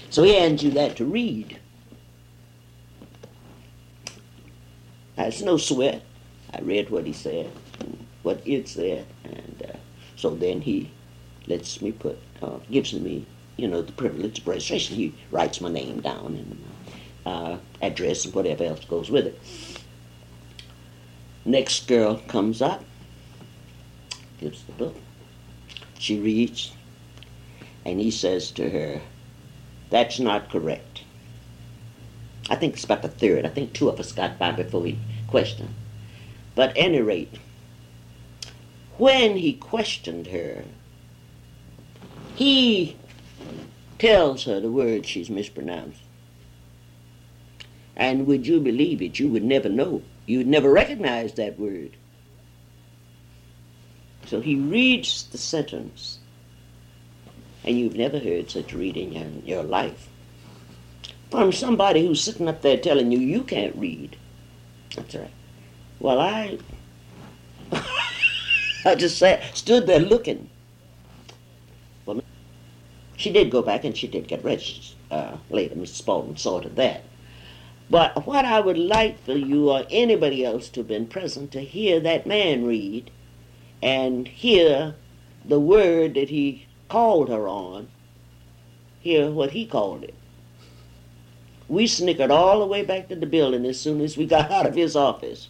so 0.10 0.24
he 0.24 0.34
hands 0.34 0.64
you 0.64 0.72
that 0.72 0.96
to 0.98 1.06
read. 1.06 1.60
That's 5.16 5.42
no 5.42 5.58
sweat. 5.58 6.02
I 6.54 6.62
read 6.62 6.90
what 6.90 7.06
he 7.06 7.14
said, 7.14 7.52
what 8.24 8.42
it 8.46 8.68
said, 8.68 9.06
and 9.24 9.64
uh, 9.68 9.78
so 10.16 10.32
then 10.36 10.62
he 10.62 10.92
lets 11.48 11.82
me 11.82 11.92
put, 11.92 12.18
uh, 12.42 12.58
gives 12.70 12.94
me, 12.94 13.26
you 13.58 13.68
know, 13.68 13.82
the 13.82 13.92
privilege 13.92 14.40
of 14.40 14.48
registration. 14.48 14.96
He 14.96 15.16
writes 15.32 15.62
my 15.62 15.70
name 15.70 16.02
down 16.02 16.36
and 16.36 16.64
uh, 17.26 17.58
address 17.82 18.26
and 18.26 18.34
whatever 18.34 18.64
else 18.64 18.86
goes 18.86 19.10
with 19.10 19.28
it. 19.28 19.40
Next 21.46 21.88
girl 21.88 22.18
comes 22.28 22.62
up, 22.62 22.84
gives 24.40 24.64
the 24.64 24.74
book. 24.74 24.96
She 25.98 26.20
reads, 26.20 26.74
and 27.86 28.00
he 28.00 28.12
says 28.12 28.52
to 28.52 28.70
her, 28.70 29.02
That's 29.90 30.20
not 30.20 30.50
correct. 30.50 31.04
I 32.50 32.56
think 32.56 32.74
it's 32.74 32.84
about 32.84 33.02
the 33.02 33.10
third. 33.10 33.46
I 33.46 33.50
think 33.50 33.74
two 33.74 33.90
of 33.90 34.00
us 34.00 34.12
got 34.12 34.40
by 34.40 34.52
before 34.52 34.86
he 34.86 34.98
questioned. 35.28 35.74
But 36.56 36.74
any 36.76 37.00
rate, 37.00 37.34
when 39.00 39.38
he 39.38 39.54
questioned 39.54 40.28
her, 40.28 40.64
he 42.36 42.96
tells 43.98 44.44
her 44.44 44.60
the 44.60 44.72
word 44.72 45.06
she's 45.06 45.30
mispronounced. 45.30 46.02
And 47.96 48.28
would 48.28 48.46
you 48.46 48.60
believe 48.60 49.02
it? 49.02 49.20
You 49.20 49.30
would 49.30 49.44
never 49.44 49.68
know. 49.70 50.02
You 50.26 50.40
would 50.40 50.48
never 50.48 50.72
recognize 50.72 51.34
that 51.34 51.60
word. 51.60 51.98
So 54.26 54.42
he 54.42 54.56
reads 54.56 55.24
the 55.24 55.38
sentence, 55.38 56.20
and 57.64 57.80
you've 57.80 57.96
never 57.96 58.20
heard 58.20 58.52
such 58.52 58.74
reading 58.74 59.14
in 59.14 59.44
your 59.46 59.64
life 59.64 60.08
from 61.32 61.52
somebody 61.52 62.06
who's 62.06 62.24
sitting 62.24 62.48
up 62.48 62.62
there 62.62 62.78
telling 62.78 63.12
you 63.12 63.20
you 63.20 63.44
can't 63.44 63.76
read. 63.76 64.16
That's 64.96 65.16
right. 65.16 65.32
Well, 66.00 66.20
I, 66.20 66.58
I 68.86 68.96
just 68.96 69.18
sat, 69.18 69.44
stood 69.56 69.88
there 69.88 70.00
looking. 70.00 70.50
Well, 72.06 72.22
she 73.18 73.32
did 73.32 73.52
go 73.52 73.62
back 73.62 73.84
and 73.84 73.96
she 73.96 74.08
did 74.08 74.28
get 74.28 74.44
registered 74.44 74.96
uh, 75.12 75.38
later. 75.50 75.76
Mr. 75.76 75.88
Spaulding 75.88 76.36
to 76.36 76.70
that. 76.76 77.04
But 77.90 78.26
what 78.26 78.46
I 78.46 78.60
would 78.60 78.78
like 78.78 79.24
for 79.24 79.34
you 79.34 79.72
or 79.72 79.84
anybody 79.90 80.46
else 80.46 80.70
to 80.70 80.82
have 80.82 80.88
been 80.88 81.08
present 81.08 81.52
to 81.54 81.62
hear 81.62 82.00
that 82.00 82.28
man 82.28 82.66
read 82.66 83.10
and 83.82 84.28
hear 84.28 84.96
the 85.44 85.60
word 85.60 86.14
that 86.14 86.30
he 86.30 86.68
called 86.88 87.30
her 87.30 87.48
on, 87.48 87.88
hear 89.00 89.32
what 89.32 89.52
he 89.52 89.66
called 89.66 90.04
it. 90.04 90.14
We 91.68 91.88
snickered 91.88 92.32
all 92.32 92.60
the 92.60 92.66
way 92.66 92.84
back 92.84 93.10
to 93.10 93.16
the 93.16 93.26
building 93.26 93.66
as 93.66 93.80
soon 93.80 94.02
as 94.02 94.18
we 94.18 94.26
got 94.26 94.52
out 94.52 94.68
of 94.68 94.76
his 94.76 94.96
office 94.96 95.50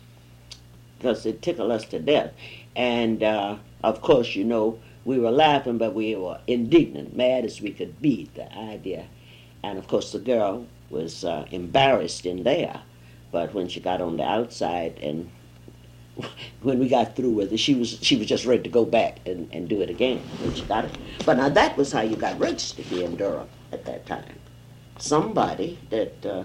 because 0.99 1.25
it 1.25 1.41
tickled 1.41 1.71
us 1.71 1.85
to 1.85 1.99
death. 1.99 2.33
And 2.75 3.23
uh, 3.23 3.57
of 3.83 4.01
course, 4.01 4.35
you 4.35 4.43
know, 4.43 4.79
we 5.05 5.17
were 5.17 5.31
laughing, 5.31 5.77
but 5.77 5.93
we 5.93 6.15
were 6.15 6.39
indignant, 6.45 7.15
mad 7.15 7.45
as 7.45 7.61
we 7.61 7.71
could 7.71 8.01
be 8.01 8.29
at 8.29 8.35
the 8.35 8.57
idea. 8.57 9.07
And 9.63 9.77
of 9.77 9.87
course, 9.87 10.11
the 10.11 10.19
girl 10.19 10.67
was 10.89 11.23
uh, 11.23 11.47
embarrassed 11.51 12.25
in 12.25 12.43
there. 12.43 12.81
But 13.31 13.53
when 13.53 13.69
she 13.69 13.79
got 13.79 14.01
on 14.01 14.17
the 14.17 14.23
outside 14.23 14.97
and 15.01 15.29
when 16.61 16.79
we 16.79 16.89
got 16.89 17.15
through 17.15 17.31
with 17.31 17.53
it, 17.53 17.57
she 17.57 17.75
was 17.75 17.97
she 18.01 18.17
was 18.17 18.27
just 18.27 18.45
ready 18.45 18.63
to 18.63 18.69
go 18.69 18.83
back 18.85 19.19
and, 19.25 19.49
and 19.53 19.69
do 19.69 19.81
it 19.81 19.89
again 19.89 20.19
when 20.41 20.53
she 20.53 20.63
got 20.65 20.85
it. 20.85 20.97
But 21.25 21.37
now 21.37 21.49
that 21.49 21.77
was 21.77 21.91
how 21.91 22.01
you 22.01 22.15
got 22.15 22.37
registered 22.39 22.85
here 22.85 23.05
in 23.05 23.15
Durham 23.15 23.47
at 23.71 23.85
that 23.85 24.05
time. 24.05 24.35
Somebody 24.97 25.79
that 25.91 26.25
uh, 26.25 26.43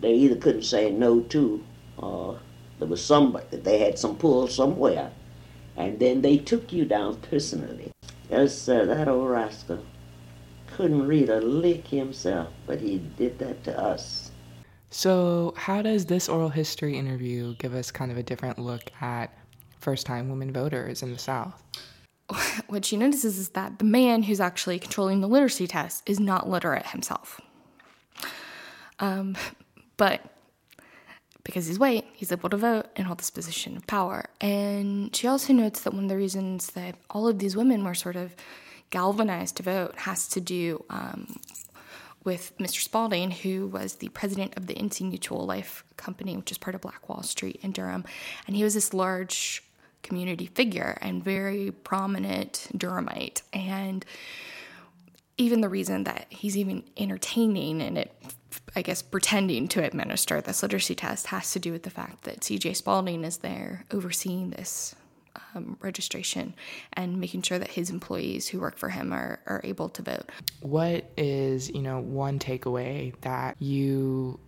they 0.00 0.14
either 0.14 0.36
couldn't 0.36 0.64
say 0.64 0.90
no 0.90 1.20
to, 1.20 1.64
or 1.96 2.40
there 2.78 2.88
was 2.88 3.04
somebody 3.04 3.46
that 3.50 3.64
they 3.64 3.78
had 3.78 3.98
some 3.98 4.16
pull 4.16 4.48
somewhere, 4.48 5.10
and 5.76 5.98
then 5.98 6.22
they 6.22 6.38
took 6.38 6.72
you 6.72 6.84
down 6.84 7.16
personally. 7.20 7.92
Yes, 8.30 8.68
uh, 8.68 8.84
that 8.84 9.08
old 9.08 9.30
rascal 9.30 9.84
couldn't 10.66 11.06
read 11.06 11.28
a 11.28 11.40
lick 11.40 11.88
himself, 11.88 12.52
but 12.66 12.80
he 12.80 12.98
did 12.98 13.38
that 13.38 13.64
to 13.64 13.78
us. 13.78 14.30
So, 14.90 15.54
how 15.56 15.82
does 15.82 16.06
this 16.06 16.28
oral 16.28 16.48
history 16.48 16.96
interview 16.96 17.54
give 17.56 17.74
us 17.74 17.90
kind 17.90 18.10
of 18.10 18.16
a 18.16 18.22
different 18.22 18.58
look 18.58 18.90
at 19.00 19.36
first 19.80 20.06
time 20.06 20.28
women 20.30 20.52
voters 20.52 21.02
in 21.02 21.12
the 21.12 21.18
South? 21.18 21.62
What 22.68 22.84
she 22.84 22.98
notices 22.98 23.38
is 23.38 23.48
that 23.50 23.78
the 23.78 23.86
man 23.86 24.24
who's 24.24 24.40
actually 24.40 24.78
controlling 24.78 25.22
the 25.22 25.28
literacy 25.28 25.66
test 25.66 26.02
is 26.06 26.20
not 26.20 26.48
literate 26.48 26.86
himself. 26.88 27.40
Um, 28.98 29.36
but 29.96 30.20
because 31.48 31.66
he's 31.66 31.78
white, 31.78 32.04
he's 32.12 32.30
able 32.30 32.50
to 32.50 32.58
vote 32.58 32.88
and 32.94 33.06
hold 33.06 33.18
this 33.18 33.30
position 33.30 33.74
of 33.74 33.86
power. 33.86 34.26
And 34.38 35.16
she 35.16 35.26
also 35.26 35.54
notes 35.54 35.80
that 35.80 35.94
one 35.94 36.02
of 36.02 36.10
the 36.10 36.16
reasons 36.18 36.66
that 36.72 36.96
all 37.08 37.26
of 37.26 37.38
these 37.38 37.56
women 37.56 37.84
were 37.84 37.94
sort 37.94 38.16
of 38.16 38.36
galvanized 38.90 39.56
to 39.56 39.62
vote 39.62 39.96
has 40.00 40.28
to 40.28 40.42
do 40.42 40.84
um, 40.90 41.40
with 42.22 42.52
Mr. 42.58 42.82
Spaulding, 42.82 43.30
who 43.30 43.66
was 43.66 43.94
the 43.94 44.10
president 44.10 44.58
of 44.58 44.66
the 44.66 44.74
NC 44.74 45.08
Mutual 45.08 45.46
Life 45.46 45.84
Company, 45.96 46.36
which 46.36 46.52
is 46.52 46.58
part 46.58 46.74
of 46.74 46.82
Black 46.82 47.08
Wall 47.08 47.22
Street 47.22 47.58
in 47.62 47.72
Durham. 47.72 48.04
And 48.46 48.54
he 48.54 48.62
was 48.62 48.74
this 48.74 48.92
large 48.92 49.64
community 50.02 50.44
figure 50.44 50.98
and 51.00 51.24
very 51.24 51.70
prominent 51.70 52.68
Durhamite. 52.76 53.40
And 53.54 54.04
even 55.38 55.62
the 55.62 55.70
reason 55.70 56.04
that 56.04 56.26
he's 56.28 56.58
even 56.58 56.84
entertaining 56.98 57.80
and 57.80 57.96
it 57.96 58.12
I 58.74 58.82
guess, 58.82 59.02
pretending 59.02 59.68
to 59.68 59.84
administer 59.84 60.40
this 60.40 60.62
literacy 60.62 60.94
test 60.94 61.26
has 61.28 61.52
to 61.52 61.58
do 61.58 61.72
with 61.72 61.82
the 61.82 61.90
fact 61.90 62.24
that 62.24 62.40
CJ 62.40 62.76
Spaulding 62.76 63.24
is 63.24 63.38
there 63.38 63.84
overseeing 63.90 64.50
this 64.50 64.94
um, 65.54 65.76
registration 65.80 66.54
and 66.92 67.20
making 67.20 67.42
sure 67.42 67.58
that 67.58 67.70
his 67.70 67.90
employees 67.90 68.48
who 68.48 68.60
work 68.60 68.78
for 68.78 68.90
him 68.90 69.12
are, 69.12 69.40
are 69.46 69.60
able 69.64 69.88
to 69.90 70.02
vote. 70.02 70.30
What 70.60 71.10
is, 71.16 71.70
you 71.70 71.82
know, 71.82 72.00
one 72.00 72.38
takeaway 72.38 73.14
that 73.20 73.56
you 73.60 74.38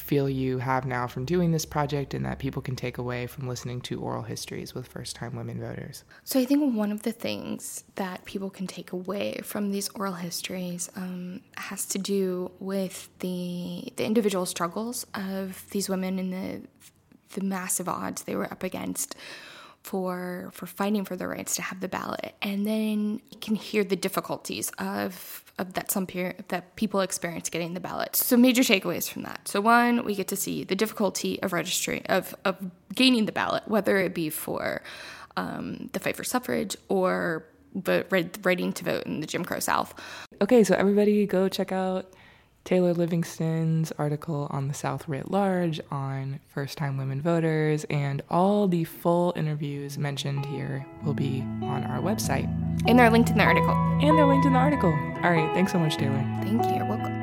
feel 0.00 0.28
you 0.28 0.58
have 0.58 0.86
now 0.86 1.06
from 1.06 1.24
doing 1.24 1.50
this 1.50 1.64
project 1.64 2.14
and 2.14 2.24
that 2.24 2.38
people 2.38 2.62
can 2.62 2.76
take 2.76 2.98
away 2.98 3.26
from 3.26 3.48
listening 3.48 3.80
to 3.82 4.00
oral 4.00 4.22
histories 4.22 4.74
with 4.74 4.86
first 4.86 5.16
time 5.16 5.36
women 5.36 5.60
voters? 5.60 6.04
So, 6.24 6.40
I 6.40 6.44
think 6.44 6.74
one 6.74 6.92
of 6.92 7.02
the 7.02 7.12
things 7.12 7.84
that 7.96 8.24
people 8.24 8.50
can 8.50 8.66
take 8.66 8.92
away 8.92 9.40
from 9.42 9.72
these 9.72 9.88
oral 9.90 10.14
histories 10.14 10.90
um, 10.96 11.40
has 11.56 11.86
to 11.86 11.98
do 11.98 12.50
with 12.58 13.08
the, 13.20 13.92
the 13.96 14.04
individual 14.04 14.46
struggles 14.46 15.06
of 15.14 15.68
these 15.70 15.88
women 15.88 16.18
and 16.18 16.32
the, 16.32 16.62
the 17.34 17.44
massive 17.44 17.88
odds 17.88 18.22
they 18.22 18.36
were 18.36 18.50
up 18.50 18.62
against 18.62 19.14
for 19.84 20.50
for 20.52 20.66
fighting 20.66 21.04
for 21.04 21.16
their 21.16 21.28
rights 21.28 21.54
to 21.54 21.62
have 21.62 21.80
the 21.80 21.88
ballot 21.88 22.34
and 22.42 22.66
then 22.66 23.20
you 23.30 23.38
can 23.40 23.54
hear 23.54 23.84
the 23.84 23.96
difficulties 23.96 24.70
of 24.76 25.47
of 25.47 25.47
that 25.58 25.90
some 25.90 26.06
peer, 26.06 26.34
that 26.48 26.76
people 26.76 27.00
experience 27.00 27.50
getting 27.50 27.74
the 27.74 27.80
ballot. 27.80 28.16
So 28.16 28.36
major 28.36 28.62
takeaways 28.62 29.08
from 29.10 29.22
that. 29.22 29.48
So 29.48 29.60
one, 29.60 30.04
we 30.04 30.14
get 30.14 30.28
to 30.28 30.36
see 30.36 30.64
the 30.64 30.76
difficulty 30.76 31.42
of 31.42 31.52
registering 31.52 32.04
of 32.06 32.34
of 32.44 32.56
gaining 32.94 33.26
the 33.26 33.32
ballot, 33.32 33.64
whether 33.66 33.96
it 33.98 34.14
be 34.14 34.30
for 34.30 34.82
um, 35.36 35.90
the 35.92 36.00
fight 36.00 36.16
for 36.16 36.24
suffrage 36.24 36.76
or 36.88 37.44
but 37.74 38.10
writing 38.42 38.72
to 38.72 38.84
vote 38.84 39.04
in 39.04 39.20
the 39.20 39.26
Jim 39.26 39.44
Crow 39.44 39.60
South. 39.60 39.94
Okay, 40.40 40.64
so 40.64 40.74
everybody 40.74 41.26
go 41.26 41.48
check 41.48 41.70
out 41.70 42.12
Taylor 42.64 42.92
Livingston's 42.92 43.92
article 43.98 44.46
on 44.50 44.68
the 44.68 44.74
South 44.74 45.08
writ 45.08 45.30
large, 45.30 45.80
on 45.90 46.38
first 46.46 46.76
time 46.76 46.98
women 46.98 47.22
voters, 47.22 47.84
and 47.88 48.22
all 48.28 48.68
the 48.68 48.84
full 48.84 49.32
interviews 49.36 49.96
mentioned 49.96 50.44
here 50.46 50.86
will 51.02 51.14
be 51.14 51.40
on 51.62 51.84
our 51.84 52.00
website. 52.00 52.46
And 52.86 52.98
they're 52.98 53.10
linked 53.10 53.30
in 53.30 53.38
the 53.38 53.44
article. 53.44 53.74
And 54.02 54.18
they're 54.18 54.26
linked 54.26 54.46
in 54.46 54.52
the 54.52 54.58
article. 54.58 54.90
All 54.90 55.30
right, 55.30 55.52
thanks 55.54 55.72
so 55.72 55.78
much, 55.78 55.96
Taylor. 55.96 56.22
Thank 56.42 56.64
you. 56.64 56.76
You're 56.76 56.84
welcome. 56.84 57.14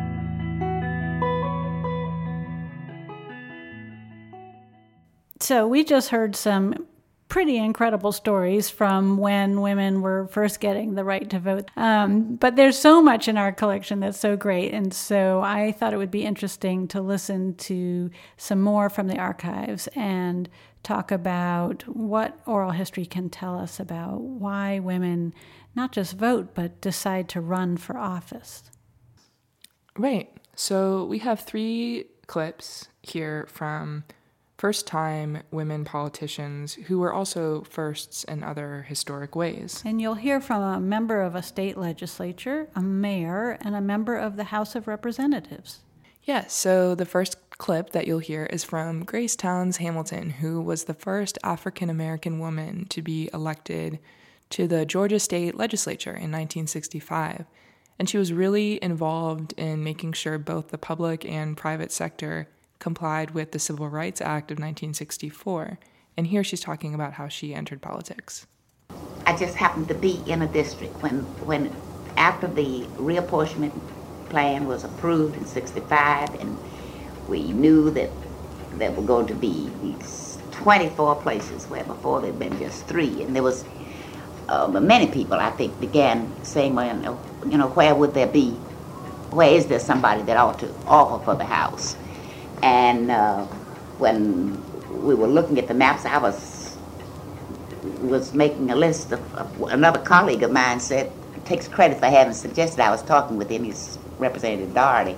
So, 5.39 5.67
we 5.67 5.83
just 5.83 6.09
heard 6.09 6.35
some 6.35 6.87
pretty 7.27 7.57
incredible 7.57 8.11
stories 8.11 8.69
from 8.69 9.17
when 9.17 9.61
women 9.61 10.01
were 10.01 10.27
first 10.27 10.59
getting 10.59 10.95
the 10.95 11.03
right 11.03 11.29
to 11.29 11.39
vote. 11.39 11.69
Um, 11.75 12.35
but 12.35 12.55
there's 12.55 12.77
so 12.77 13.01
much 13.01 13.27
in 13.27 13.37
our 13.37 13.51
collection 13.51 13.99
that's 13.99 14.19
so 14.19 14.37
great. 14.37 14.73
And 14.73 14.93
so 14.93 15.41
I 15.41 15.71
thought 15.71 15.93
it 15.93 15.97
would 15.97 16.11
be 16.11 16.23
interesting 16.23 16.87
to 16.89 17.01
listen 17.01 17.55
to 17.55 18.09
some 18.37 18.61
more 18.61 18.89
from 18.89 19.07
the 19.07 19.17
archives 19.17 19.87
and 19.95 20.47
talk 20.83 21.11
about 21.11 21.81
what 21.87 22.39
oral 22.45 22.71
history 22.71 23.05
can 23.05 23.29
tell 23.29 23.57
us 23.57 23.79
about 23.79 24.21
why 24.21 24.79
women 24.79 25.33
not 25.75 25.91
just 25.91 26.17
vote, 26.17 26.53
but 26.53 26.79
decide 26.79 27.27
to 27.29 27.41
run 27.41 27.75
for 27.75 27.97
office. 27.97 28.63
Right. 29.97 30.31
So 30.55 31.05
we 31.05 31.19
have 31.19 31.41
three 31.41 32.05
clips 32.27 32.87
here 33.01 33.45
from 33.49 34.03
first 34.57 34.87
time 34.87 35.43
women 35.51 35.83
politicians 35.83 36.73
who 36.73 36.99
were 36.99 37.13
also 37.13 37.63
firsts 37.63 38.23
in 38.23 38.43
other 38.43 38.85
historic 38.87 39.35
ways. 39.35 39.83
And 39.85 39.99
you'll 39.99 40.15
hear 40.15 40.39
from 40.39 40.61
a 40.61 40.79
member 40.79 41.21
of 41.21 41.35
a 41.35 41.43
state 41.43 41.77
legislature, 41.77 42.69
a 42.75 42.81
mayor, 42.81 43.57
and 43.61 43.75
a 43.75 43.81
member 43.81 44.17
of 44.17 44.37
the 44.37 44.45
House 44.45 44.75
of 44.75 44.87
Representatives. 44.87 45.79
Yes, 46.23 46.43
yeah, 46.43 46.47
so 46.47 46.95
the 46.95 47.05
first 47.05 47.37
clip 47.57 47.91
that 47.91 48.07
you'll 48.07 48.19
hear 48.19 48.45
is 48.45 48.63
from 48.63 49.03
Grace 49.03 49.35
Towns 49.35 49.77
Hamilton, 49.77 50.31
who 50.31 50.59
was 50.61 50.85
the 50.85 50.93
first 50.93 51.37
African 51.43 51.89
American 51.89 52.39
woman 52.39 52.85
to 52.89 53.01
be 53.01 53.29
elected 53.33 53.99
to 54.51 54.67
the 54.67 54.85
Georgia 54.85 55.19
State 55.19 55.55
Legislature 55.55 56.11
in 56.11 56.31
1965. 56.31 57.45
And 57.99 58.09
she 58.09 58.17
was 58.17 58.33
really 58.33 58.79
involved 58.83 59.53
in 59.53 59.83
making 59.83 60.13
sure 60.13 60.37
both 60.37 60.69
the 60.69 60.77
public 60.77 61.25
and 61.25 61.55
private 61.55 61.91
sector 61.91 62.47
complied 62.85 63.31
with 63.31 63.51
the 63.51 63.57
Civil 63.57 63.89
Rights 63.89 64.21
Act 64.21 64.51
of 64.51 64.59
1964. 64.59 65.79
And 66.15 66.27
here 66.27 66.43
she's 66.43 66.61
talking 66.61 66.93
about 66.93 67.13
how 67.13 67.27
she 67.27 67.51
entered 67.51 67.81
politics. 67.81 68.45
I 69.25 69.35
just 69.35 69.55
happened 69.55 69.87
to 69.87 69.95
be 69.95 70.21
in 70.27 70.43
a 70.43 70.47
district 70.47 71.01
when, 71.01 71.21
when 71.49 71.75
after 72.15 72.45
the 72.45 72.83
reapportionment 72.97 73.73
plan 74.29 74.67
was 74.67 74.83
approved 74.83 75.35
in 75.35 75.47
65 75.47 76.39
and 76.39 76.55
we 77.27 77.51
knew 77.53 77.89
that 77.89 78.11
there 78.77 78.91
were 78.91 79.01
going 79.01 79.25
to 79.25 79.33
be 79.33 79.67
these 79.81 80.37
24 80.51 81.15
places 81.23 81.65
where 81.65 81.83
before 81.85 82.21
there'd 82.21 82.37
been 82.37 82.55
just 82.59 82.85
three 82.85 83.23
and 83.23 83.35
there 83.35 83.41
was 83.41 83.65
uh, 84.47 84.67
many 84.67 85.07
people 85.07 85.37
I 85.39 85.49
think 85.49 85.79
began 85.79 86.31
saying 86.43 86.75
well 86.75 87.19
you 87.49 87.57
know 87.57 87.69
where 87.69 87.95
would 87.95 88.13
there 88.13 88.27
be 88.27 88.51
where 89.31 89.51
is 89.51 89.65
there 89.67 89.79
somebody 89.79 90.21
that 90.23 90.37
ought 90.37 90.59
to 90.59 90.71
offer 90.85 91.23
for 91.25 91.35
the 91.35 91.45
house 91.45 91.95
and 92.61 93.11
uh, 93.11 93.45
when 93.97 94.63
we 94.89 95.15
were 95.15 95.27
looking 95.27 95.59
at 95.59 95.67
the 95.67 95.73
maps, 95.75 96.05
I 96.05 96.17
was 96.19 96.77
was 97.83 98.33
making 98.33 98.71
a 98.71 98.75
list 98.75 99.11
of, 99.11 99.33
of 99.35 99.61
another 99.71 99.99
colleague 99.99 100.43
of 100.43 100.51
mine 100.51 100.79
said 100.79 101.13
takes 101.45 101.67
credit 101.67 101.99
for 101.99 102.07
having 102.07 102.33
suggested. 102.33 102.81
I 102.81 102.91
was 102.91 103.03
talking 103.03 103.37
with 103.37 103.49
him. 103.49 103.63
He's 103.65 103.99
Representative 104.19 104.73
Doherty, 104.73 105.17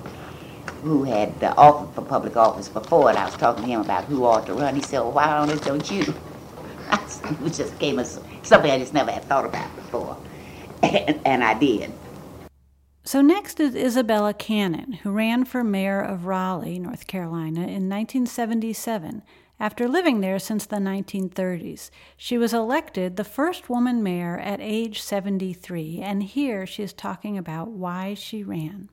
who 0.82 1.04
had 1.04 1.43
uh, 1.43 1.54
offered 1.58 1.95
for 1.95 2.04
public 2.04 2.38
office 2.38 2.69
before, 2.69 3.10
and 3.10 3.19
I 3.19 3.26
was 3.26 3.36
talking 3.36 3.63
to 3.63 3.67
him 3.69 3.82
about 3.82 4.06
who 4.06 4.26
ought 4.26 4.47
to 4.47 4.54
run. 4.56 4.76
He 4.76 4.82
said, 4.82 5.00
"Well, 5.00 5.13
why 5.13 5.32
on 5.32 5.52
earth 5.52 5.65
don't 5.65 5.89
you?" 5.91 6.21
it 6.91 7.52
just 7.54 7.80
came 7.80 8.00
as 8.00 8.19
something 8.43 8.71
I 8.71 8.80
just 8.80 8.93
never 8.93 9.12
had 9.12 9.26
thought 9.30 9.45
about 9.45 9.76
before, 9.76 10.19
and, 10.84 11.21
and 11.26 11.43
I 11.43 11.56
did. 11.60 11.93
So, 13.08 13.22
next 13.22 13.62
is 13.62 13.74
Isabella 13.74 14.34
Cannon, 14.34 14.91
who 14.91 15.12
ran 15.12 15.46
for 15.46 15.63
mayor 15.63 16.02
of 16.02 16.26
Raleigh, 16.26 16.78
North 16.78 17.08
Carolina 17.08 17.62
in 17.62 17.88
1977 17.88 19.24
after 19.62 19.88
living 19.88 20.20
there 20.20 20.39
since 20.39 20.65
the 20.65 20.76
1930s. 20.76 21.89
She 22.17 22.38
was 22.38 22.54
elected 22.54 23.15
the 23.15 23.24
first 23.24 23.70
woman 23.70 24.04
mayor 24.04 24.38
at 24.38 24.60
age 24.60 25.02
73, 25.02 26.02
and 26.02 26.22
here 26.22 26.67
she 26.67 26.84
is 26.84 26.91
talking 26.91 27.38
about 27.38 27.70
why 27.70 28.13
she 28.13 28.43
ran. 28.43 28.89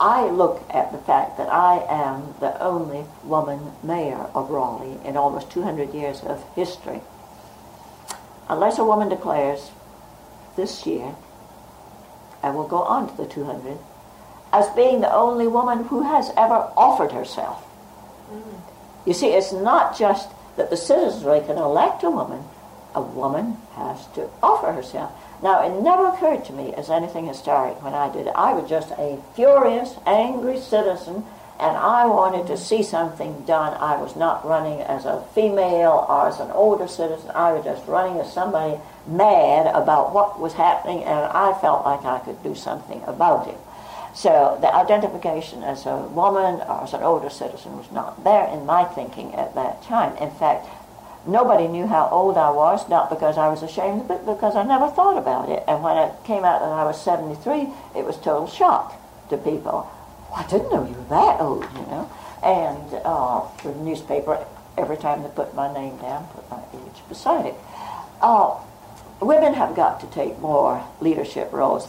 I 0.00 0.26
look 0.26 0.64
at 0.68 0.90
the 0.90 0.98
fact 0.98 1.38
that 1.38 1.52
I 1.52 1.86
am 1.88 2.34
the 2.40 2.60
only 2.60 3.04
woman 3.22 3.60
mayor 3.84 4.26
of 4.34 4.50
Raleigh 4.50 4.98
in 5.04 5.16
almost 5.16 5.52
200 5.52 5.94
years 5.94 6.22
of 6.22 6.44
history. 6.56 7.02
Unless 8.48 8.76
a 8.76 8.84
woman 8.84 9.08
declares 9.08 9.70
this 10.56 10.84
year 10.84 11.14
and 12.42 12.54
will 12.54 12.68
go 12.68 12.82
on 12.82 13.08
to 13.08 13.16
the 13.16 13.26
200, 13.26 13.78
as 14.52 14.68
being 14.70 15.00
the 15.00 15.12
only 15.12 15.46
woman 15.46 15.84
who 15.84 16.02
has 16.02 16.30
ever 16.36 16.70
offered 16.76 17.12
herself. 17.12 17.64
Mm. 18.30 18.60
You 19.06 19.14
see, 19.14 19.28
it's 19.28 19.52
not 19.52 19.98
just 19.98 20.28
that 20.56 20.70
the 20.70 20.76
citizenry 20.76 21.40
can 21.40 21.56
elect 21.56 22.02
a 22.02 22.10
woman, 22.10 22.44
a 22.94 23.00
woman 23.00 23.56
has 23.74 24.06
to 24.14 24.28
offer 24.42 24.72
herself. 24.72 25.12
Now, 25.42 25.64
it 25.64 25.82
never 25.82 26.08
occurred 26.08 26.44
to 26.46 26.52
me 26.52 26.74
as 26.74 26.90
anything 26.90 27.26
historic 27.26 27.82
when 27.82 27.94
I 27.94 28.12
did 28.12 28.26
it. 28.26 28.32
I 28.34 28.52
was 28.54 28.68
just 28.68 28.90
a 28.92 29.22
furious, 29.36 29.94
angry 30.04 30.58
citizen, 30.58 31.24
and 31.60 31.76
I 31.76 32.06
wanted 32.06 32.46
to 32.48 32.56
see 32.56 32.82
something 32.82 33.44
done. 33.44 33.74
I 33.74 34.00
was 34.00 34.16
not 34.16 34.44
running 34.46 34.80
as 34.80 35.04
a 35.04 35.24
female 35.34 36.06
or 36.08 36.28
as 36.28 36.40
an 36.40 36.50
older 36.50 36.88
citizen. 36.88 37.30
I 37.30 37.52
was 37.52 37.64
just 37.64 37.86
running 37.86 38.18
as 38.20 38.32
somebody 38.32 38.80
mad 39.08 39.66
about 39.74 40.14
what 40.14 40.38
was 40.38 40.54
happening, 40.54 41.02
and 41.02 41.24
I 41.24 41.58
felt 41.60 41.84
like 41.84 42.04
I 42.04 42.18
could 42.20 42.42
do 42.42 42.54
something 42.54 43.02
about 43.06 43.48
it. 43.48 43.58
So 44.14 44.58
the 44.60 44.74
identification 44.74 45.62
as 45.62 45.86
a 45.86 45.96
woman 45.96 46.60
or 46.62 46.82
as 46.82 46.92
an 46.92 47.02
older 47.02 47.30
citizen 47.30 47.76
was 47.76 47.90
not 47.92 48.24
there 48.24 48.46
in 48.48 48.66
my 48.66 48.84
thinking 48.84 49.34
at 49.34 49.54
that 49.54 49.82
time. 49.82 50.16
In 50.16 50.30
fact, 50.30 50.66
nobody 51.26 51.68
knew 51.68 51.86
how 51.86 52.08
old 52.08 52.36
I 52.36 52.50
was, 52.50 52.88
not 52.88 53.10
because 53.10 53.38
I 53.38 53.48
was 53.48 53.62
ashamed 53.62 54.08
but 54.08 54.26
because 54.26 54.56
I 54.56 54.64
never 54.64 54.88
thought 54.88 55.18
about 55.18 55.48
it. 55.48 55.62
And 55.68 55.82
when 55.82 55.96
it 55.98 56.12
came 56.24 56.44
out 56.44 56.60
that 56.60 56.72
I 56.72 56.84
was 56.84 57.00
73, 57.00 57.68
it 57.94 58.04
was 58.04 58.16
total 58.16 58.48
shock 58.48 58.94
to 59.30 59.36
people. 59.36 59.88
Well, 60.30 60.44
I 60.44 60.46
didn't 60.48 60.72
know 60.72 60.86
you 60.86 60.94
were 60.94 61.10
that 61.10 61.40
old, 61.40 61.64
you 61.74 61.86
know. 61.86 62.10
And 62.42 63.00
uh, 63.04 63.46
the 63.62 63.74
newspaper, 63.82 64.44
every 64.76 64.96
time 64.96 65.22
they 65.22 65.28
put 65.28 65.54
my 65.54 65.72
name 65.72 65.96
down, 65.98 66.26
put 66.34 66.50
my 66.50 66.60
age 66.74 67.02
beside 67.08 67.46
it. 67.46 67.54
Uh, 68.20 68.56
women 69.20 69.54
have 69.54 69.74
got 69.74 70.00
to 70.00 70.06
take 70.08 70.38
more 70.38 70.84
leadership 71.00 71.52
roles, 71.52 71.88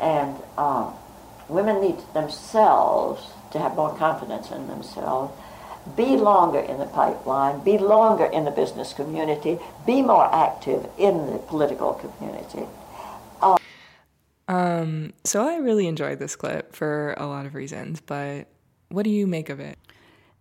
and 0.00 0.36
um, 0.56 0.94
women 1.48 1.80
need 1.80 1.96
themselves 2.14 3.30
to 3.52 3.58
have 3.58 3.74
more 3.74 3.96
confidence 3.96 4.50
in 4.50 4.66
themselves, 4.68 5.32
be 5.96 6.16
longer 6.16 6.60
in 6.60 6.78
the 6.78 6.86
pipeline, 6.86 7.60
be 7.60 7.78
longer 7.78 8.26
in 8.26 8.44
the 8.44 8.50
business 8.50 8.92
community, 8.92 9.58
be 9.86 10.02
more 10.02 10.32
active 10.34 10.86
in 10.98 11.32
the 11.32 11.38
political 11.38 11.94
community. 11.94 12.66
Um, 14.48 15.12
so 15.24 15.46
I 15.46 15.56
really 15.56 15.86
enjoyed 15.86 16.18
this 16.18 16.34
clip 16.34 16.74
for 16.74 17.14
a 17.18 17.26
lot 17.26 17.44
of 17.44 17.54
reasons, 17.54 18.00
but 18.00 18.48
what 18.88 19.02
do 19.02 19.10
you 19.10 19.26
make 19.26 19.50
of 19.50 19.60
it? 19.60 19.78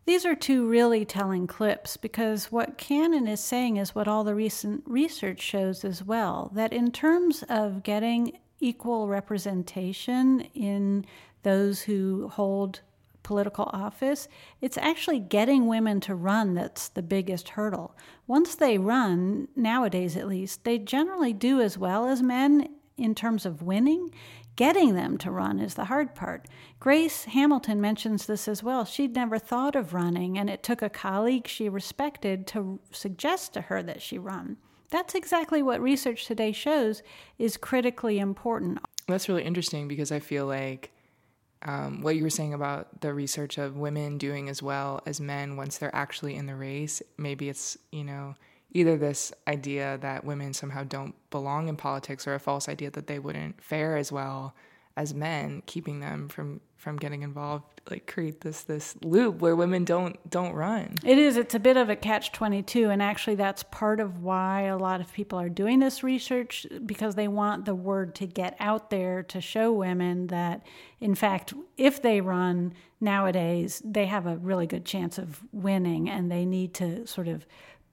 These 0.08 0.26
are 0.26 0.36
two 0.36 0.66
really 0.66 1.04
telling 1.04 1.48
clips 1.48 1.98
because 1.98 2.50
what 2.50 2.78
Cannon 2.78 3.28
is 3.28 3.42
saying 3.42 3.76
is 3.76 3.94
what 3.94 4.08
all 4.08 4.24
the 4.24 4.34
recent 4.34 4.84
research 4.86 5.42
shows 5.42 5.84
as 5.84 6.02
well 6.02 6.50
that 6.56 6.72
in 6.72 6.92
terms 6.92 7.44
of 7.50 7.84
getting 7.84 8.38
equal 8.62 9.10
representation 9.10 10.48
in 10.56 11.06
those 11.44 11.82
who 11.82 12.30
hold 12.30 12.80
political 13.22 13.70
office, 13.74 14.30
it's 14.62 14.78
actually 14.78 15.20
getting 15.20 15.68
women 15.68 16.00
to 16.00 16.16
run 16.16 16.54
that's 16.54 16.88
the 16.88 17.04
biggest 17.04 17.50
hurdle. 17.50 17.94
Once 18.28 18.56
they 18.56 18.78
run, 18.78 19.50
nowadays 19.58 20.16
at 20.16 20.30
least, 20.30 20.64
they 20.64 20.78
generally 20.78 21.34
do 21.34 21.60
as 21.60 21.78
well 21.78 22.08
as 22.08 22.22
men 22.22 22.70
in 22.98 23.14
terms 23.14 23.46
of 23.46 23.62
winning. 23.62 24.10
Getting 24.58 24.96
them 24.96 25.20
to 25.20 25.30
run 25.30 25.60
is 25.60 25.76
the 25.76 25.86
hard 25.86 26.16
part. 26.16 26.48
Grace 26.80 27.26
Hamilton 27.26 27.80
mentions 27.80 28.26
this 28.26 28.48
as 28.48 28.64
well. 28.64 28.86
She'd 28.86 29.14
never 29.14 29.38
thought 29.38 29.76
of 29.76 29.94
running, 29.94 30.36
and 30.36 30.50
it 30.50 30.64
took 30.64 30.82
a 30.82 30.90
colleague 30.90 31.48
she 31.48 31.70
respected 31.70 32.48
to 32.48 32.80
suggest 32.92 33.54
to 33.54 33.62
her 33.62 33.84
that 33.84 34.02
she 34.02 34.18
run. 34.18 34.58
That's 34.90 35.14
exactly 35.14 35.62
what 35.62 35.80
research 35.80 36.26
today 36.26 36.52
shows 36.52 37.04
is 37.38 37.56
critically 37.56 38.18
important. 38.18 38.80
That's 39.08 39.30
really 39.30 39.44
interesting 39.44 39.88
because 39.88 40.12
I 40.12 40.20
feel 40.20 40.48
like 40.48 40.92
um, 41.62 42.02
what 42.02 42.16
you 42.16 42.24
were 42.24 42.30
saying 42.32 42.56
about 42.56 43.02
the 43.02 43.14
research 43.14 43.60
of 43.60 43.78
women 43.78 44.18
doing 44.18 44.50
as 44.50 44.64
well 44.64 45.02
as 45.06 45.22
men 45.22 45.56
once 45.56 45.78
they're 45.78 45.96
actually 45.96 46.36
in 46.36 46.48
the 46.48 46.56
race, 46.56 47.04
maybe 47.20 47.48
it's, 47.48 47.78
you 47.92 48.04
know, 48.04 48.34
either 48.72 48.98
this 48.98 49.32
idea 49.48 49.98
that 50.02 50.26
women 50.26 50.54
somehow 50.54 50.84
don't 50.84 51.16
belong 51.30 51.68
in 51.68 51.76
politics 51.76 52.28
or 52.28 52.36
a 52.36 52.40
false 52.40 52.68
idea 52.68 52.92
that 52.92 53.08
they 53.08 53.20
wouldn't 53.20 53.62
fare 53.62 53.98
as 53.98 54.12
well 54.12 54.54
as 54.96 55.14
men, 55.14 55.62
keeping 55.66 56.00
them 56.00 56.28
from 56.28 56.60
from 56.76 56.96
getting 56.98 57.24
involved, 57.24 57.66
like 57.90 58.06
create 58.08 58.42
this 58.42 58.62
this 58.64 58.96
loop 59.04 59.42
where 59.42 59.56
women 59.56 59.84
don't 59.84 60.30
don't 60.30 60.54
run. 60.54 60.96
It 61.04 61.18
is. 61.18 61.38
It's 61.38 61.56
a 61.56 61.60
bit 61.60 61.78
of 61.78 61.90
a 61.90 61.96
catch 61.96 62.32
twenty 62.32 62.64
two, 62.64 62.90
and 62.90 63.02
actually, 63.02 63.36
that's 63.36 63.64
part 63.64 64.00
of 64.00 64.24
why 64.24 64.62
a 64.62 64.78
lot 64.78 65.02
of 65.02 65.12
people 65.14 65.40
are 65.40 65.50
doing 65.50 65.80
this 65.80 66.04
research 66.04 66.66
because 66.86 67.16
they 67.16 67.28
want 67.28 67.66
the 67.66 67.76
word 67.76 68.16
to 68.16 68.26
get 68.26 68.56
out 68.60 68.90
there 68.90 69.24
to 69.24 69.42
show 69.42 69.72
women 69.72 70.28
that, 70.28 70.66
in 71.00 71.14
fact, 71.14 71.54
if 71.78 72.02
they 72.02 72.22
run 72.22 72.74
nowadays, 73.00 73.82
they 73.86 74.06
have 74.06 74.26
a 74.26 74.38
really 74.38 74.68
good 74.68 74.86
chance 74.86 75.18
of 75.18 75.44
winning, 75.52 76.10
and 76.10 76.32
they 76.32 76.46
need 76.46 76.74
to 76.76 77.06
sort 77.06 77.28
of 77.28 77.46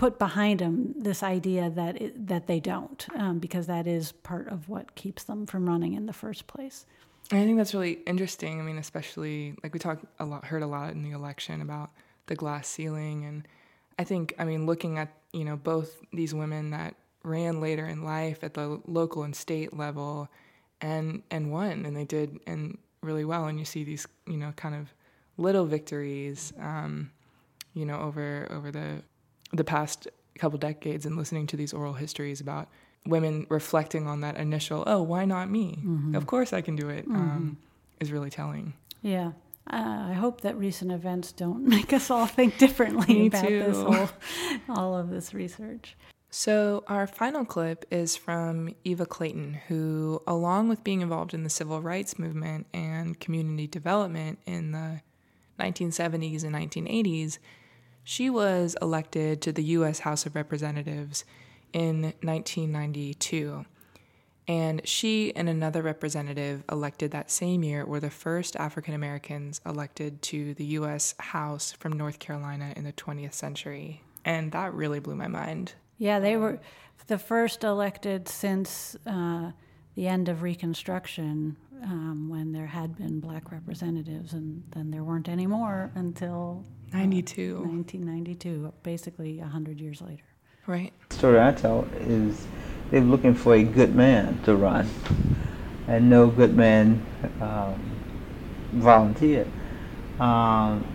put 0.04 0.18
behind 0.18 0.58
them 0.58 0.92
this 0.98 1.22
idea 1.22 1.70
that 1.70 1.98
it, 1.98 2.26
that 2.26 2.46
they 2.46 2.60
don't, 2.60 3.06
um, 3.16 3.38
because 3.38 3.66
that 3.68 3.86
is 3.86 4.12
part 4.12 4.46
of 4.48 4.68
what 4.68 4.94
keeps 4.96 5.24
them 5.24 5.46
from 5.46 5.66
running 5.66 5.94
in 5.94 6.04
the 6.04 6.12
first 6.12 6.46
place. 6.46 6.84
I 7.32 7.36
think 7.36 7.56
that's 7.56 7.72
really 7.72 8.00
interesting. 8.06 8.60
I 8.60 8.64
mean, 8.64 8.76
especially 8.76 9.54
like 9.62 9.72
we 9.72 9.78
talked 9.78 10.04
a 10.18 10.26
lot, 10.26 10.44
heard 10.44 10.62
a 10.62 10.66
lot 10.66 10.92
in 10.92 11.02
the 11.02 11.12
election 11.12 11.62
about 11.62 11.88
the 12.26 12.34
glass 12.34 12.68
ceiling, 12.68 13.24
and 13.24 13.48
I 13.98 14.04
think, 14.04 14.34
I 14.38 14.44
mean, 14.44 14.66
looking 14.66 14.98
at 14.98 15.10
you 15.32 15.46
know 15.46 15.56
both 15.56 16.02
these 16.12 16.34
women 16.34 16.68
that 16.72 16.96
ran 17.22 17.62
later 17.62 17.86
in 17.86 18.04
life 18.04 18.44
at 18.44 18.52
the 18.52 18.82
local 18.86 19.22
and 19.22 19.34
state 19.34 19.74
level, 19.74 20.28
and 20.82 21.22
and 21.30 21.50
won, 21.50 21.86
and 21.86 21.96
they 21.96 22.04
did 22.04 22.40
and 22.46 22.76
really 23.00 23.24
well, 23.24 23.46
and 23.46 23.58
you 23.58 23.64
see 23.64 23.84
these 23.84 24.06
you 24.26 24.36
know 24.36 24.52
kind 24.54 24.74
of 24.74 24.92
little 25.38 25.64
victories, 25.64 26.52
um, 26.60 27.10
you 27.72 27.86
know, 27.86 28.00
over 28.00 28.46
over 28.50 28.70
the 28.70 29.02
the 29.54 29.64
past 29.64 30.08
couple 30.38 30.58
decades, 30.58 31.06
and 31.06 31.16
listening 31.16 31.46
to 31.48 31.56
these 31.56 31.72
oral 31.72 31.94
histories 31.94 32.40
about 32.40 32.68
women 33.06 33.46
reflecting 33.50 34.06
on 34.06 34.20
that 34.22 34.36
initial, 34.36 34.84
oh, 34.86 35.02
why 35.02 35.24
not 35.24 35.50
me? 35.50 35.78
Mm-hmm. 35.78 36.14
Of 36.14 36.26
course 36.26 36.52
I 36.52 36.60
can 36.60 36.76
do 36.76 36.88
it. 36.88 37.06
Um, 37.06 37.14
mm-hmm. 37.14 37.30
Um, 37.30 37.56
is 38.00 38.12
really 38.12 38.30
telling. 38.30 38.74
Yeah. 39.02 39.32
Uh, 39.70 40.08
I 40.10 40.12
hope 40.12 40.42
that 40.42 40.58
recent 40.58 40.92
events 40.92 41.32
don't 41.32 41.64
make 41.68 41.92
us 41.92 42.10
all 42.10 42.26
think 42.26 42.58
differently 42.58 43.28
about 43.28 43.46
too. 43.46 43.60
this 43.60 43.76
whole, 43.76 44.08
all 44.68 44.96
of 44.96 45.10
this 45.10 45.32
research. 45.32 45.96
So, 46.30 46.82
our 46.88 47.06
final 47.06 47.44
clip 47.44 47.84
is 47.92 48.16
from 48.16 48.74
Eva 48.82 49.06
Clayton, 49.06 49.60
who, 49.68 50.20
along 50.26 50.68
with 50.68 50.82
being 50.82 51.00
involved 51.00 51.32
in 51.32 51.44
the 51.44 51.50
civil 51.50 51.80
rights 51.80 52.18
movement 52.18 52.66
and 52.74 53.18
community 53.20 53.68
development 53.68 54.40
in 54.44 54.72
the 54.72 55.00
1970s 55.60 56.42
and 56.42 56.52
1980s, 56.52 57.38
she 58.04 58.30
was 58.30 58.76
elected 58.80 59.40
to 59.42 59.52
the 59.52 59.64
U.S. 59.64 60.00
House 60.00 60.26
of 60.26 60.36
Representatives 60.36 61.24
in 61.72 62.02
1992. 62.22 63.64
And 64.46 64.86
she 64.86 65.34
and 65.34 65.48
another 65.48 65.80
representative 65.82 66.64
elected 66.70 67.12
that 67.12 67.30
same 67.30 67.64
year 67.64 67.86
were 67.86 68.00
the 68.00 68.10
first 68.10 68.56
African 68.56 68.92
Americans 68.92 69.60
elected 69.64 70.20
to 70.22 70.52
the 70.54 70.66
U.S. 70.66 71.14
House 71.18 71.72
from 71.72 71.94
North 71.94 72.18
Carolina 72.18 72.74
in 72.76 72.84
the 72.84 72.92
20th 72.92 73.32
century. 73.32 74.02
And 74.24 74.52
that 74.52 74.74
really 74.74 75.00
blew 75.00 75.14
my 75.14 75.28
mind. 75.28 75.72
Yeah, 75.96 76.20
they 76.20 76.36
were 76.36 76.60
the 77.06 77.18
first 77.18 77.64
elected 77.64 78.28
since 78.28 78.96
uh, 79.06 79.52
the 79.94 80.08
end 80.08 80.28
of 80.28 80.42
Reconstruction 80.42 81.56
um, 81.82 82.28
when 82.28 82.52
there 82.52 82.66
had 82.66 82.96
been 82.96 83.20
black 83.20 83.52
representatives, 83.52 84.32
and 84.32 84.62
then 84.70 84.90
there 84.90 85.04
weren't 85.04 85.28
any 85.28 85.46
more 85.46 85.90
until 85.94 86.64
92. 86.94 87.56
Uh, 87.56 87.66
1992, 87.66 88.72
basically 88.82 89.38
100 89.38 89.80
years 89.80 90.00
later. 90.00 90.22
Right. 90.66 90.92
The 91.08 91.14
story 91.16 91.40
I 91.40 91.52
tell 91.52 91.86
is 91.98 92.46
they're 92.90 93.00
looking 93.00 93.34
for 93.34 93.54
a 93.54 93.62
good 93.62 93.94
man 93.94 94.40
to 94.44 94.54
run, 94.54 94.88
and 95.88 96.08
no 96.08 96.28
good 96.28 96.56
man 96.56 97.04
um, 97.40 97.78
volunteered, 98.72 99.48
um, 100.20 100.86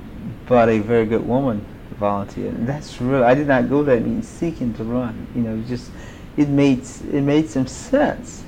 but 0.48 0.70
a 0.70 0.80
very 0.80 1.06
good 1.06 1.28
woman 1.28 1.64
volunteered. 2.00 2.56
And 2.56 2.68
that's 2.68 3.00
real. 3.02 3.24
I 3.24 3.36
did 3.36 3.48
not 3.48 3.70
go 3.70 3.84
there 3.84 4.00
means 4.00 4.28
seeking 4.28 4.74
to 4.76 4.84
run. 4.84 5.28
You 5.36 5.42
know, 5.42 5.62
just 5.68 5.92
it 6.38 6.48
made 6.48 6.82
it 7.12 7.22
made 7.22 7.50
some 7.50 7.68
sense. 7.68 8.44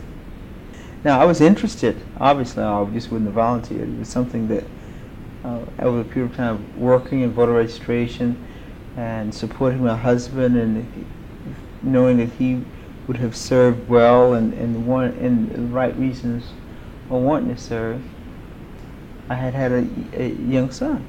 Now 1.03 1.19
I 1.19 1.25
was 1.25 1.41
interested. 1.41 2.01
Obviously, 2.17 2.63
I 2.63 2.83
just 2.85 3.11
wouldn't 3.11 3.27
have 3.27 3.35
volunteered. 3.35 3.89
It 3.89 3.99
was 3.99 4.09
something 4.09 4.47
that 4.47 4.63
over 5.43 6.01
a 6.01 6.04
period 6.04 6.32
of 6.32 6.38
time 6.38 6.80
working 6.80 7.21
in 7.21 7.32
voter 7.32 7.54
registration 7.54 8.45
and 8.97 9.34
supporting 9.34 9.84
my 9.84 9.95
husband 9.97 10.58
and 10.58 11.08
knowing 11.82 12.17
that 12.17 12.30
he 12.34 12.63
would 13.08 13.17
have 13.17 13.36
served 13.36 13.89
well 13.89 14.34
and, 14.34 14.54
and, 14.54 14.86
want, 14.86 15.15
and 15.15 15.51
the 15.51 15.62
right 15.62 15.97
reasons 15.97 16.45
for 17.08 17.19
wanting 17.21 17.54
to 17.54 17.62
serve, 17.62 18.01
I 19.30 19.36
had 19.36 19.54
had 19.54 19.71
a, 19.71 19.88
a 20.13 20.30
young 20.30 20.71
son. 20.71 21.08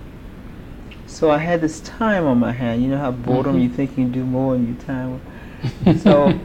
So 1.06 1.30
I 1.30 1.38
had 1.38 1.60
this 1.60 1.80
time 1.80 2.24
on 2.24 2.38
my 2.38 2.52
hand. 2.52 2.82
You 2.82 2.88
know 2.88 2.98
how 2.98 3.10
boredom, 3.10 3.54
mm-hmm. 3.54 3.62
you 3.62 3.68
think 3.68 3.90
you 3.90 3.96
can 4.04 4.12
do 4.12 4.24
more 4.24 4.54
in 4.54 4.66
your 4.66 4.82
time. 4.82 5.20
so, 5.98 6.38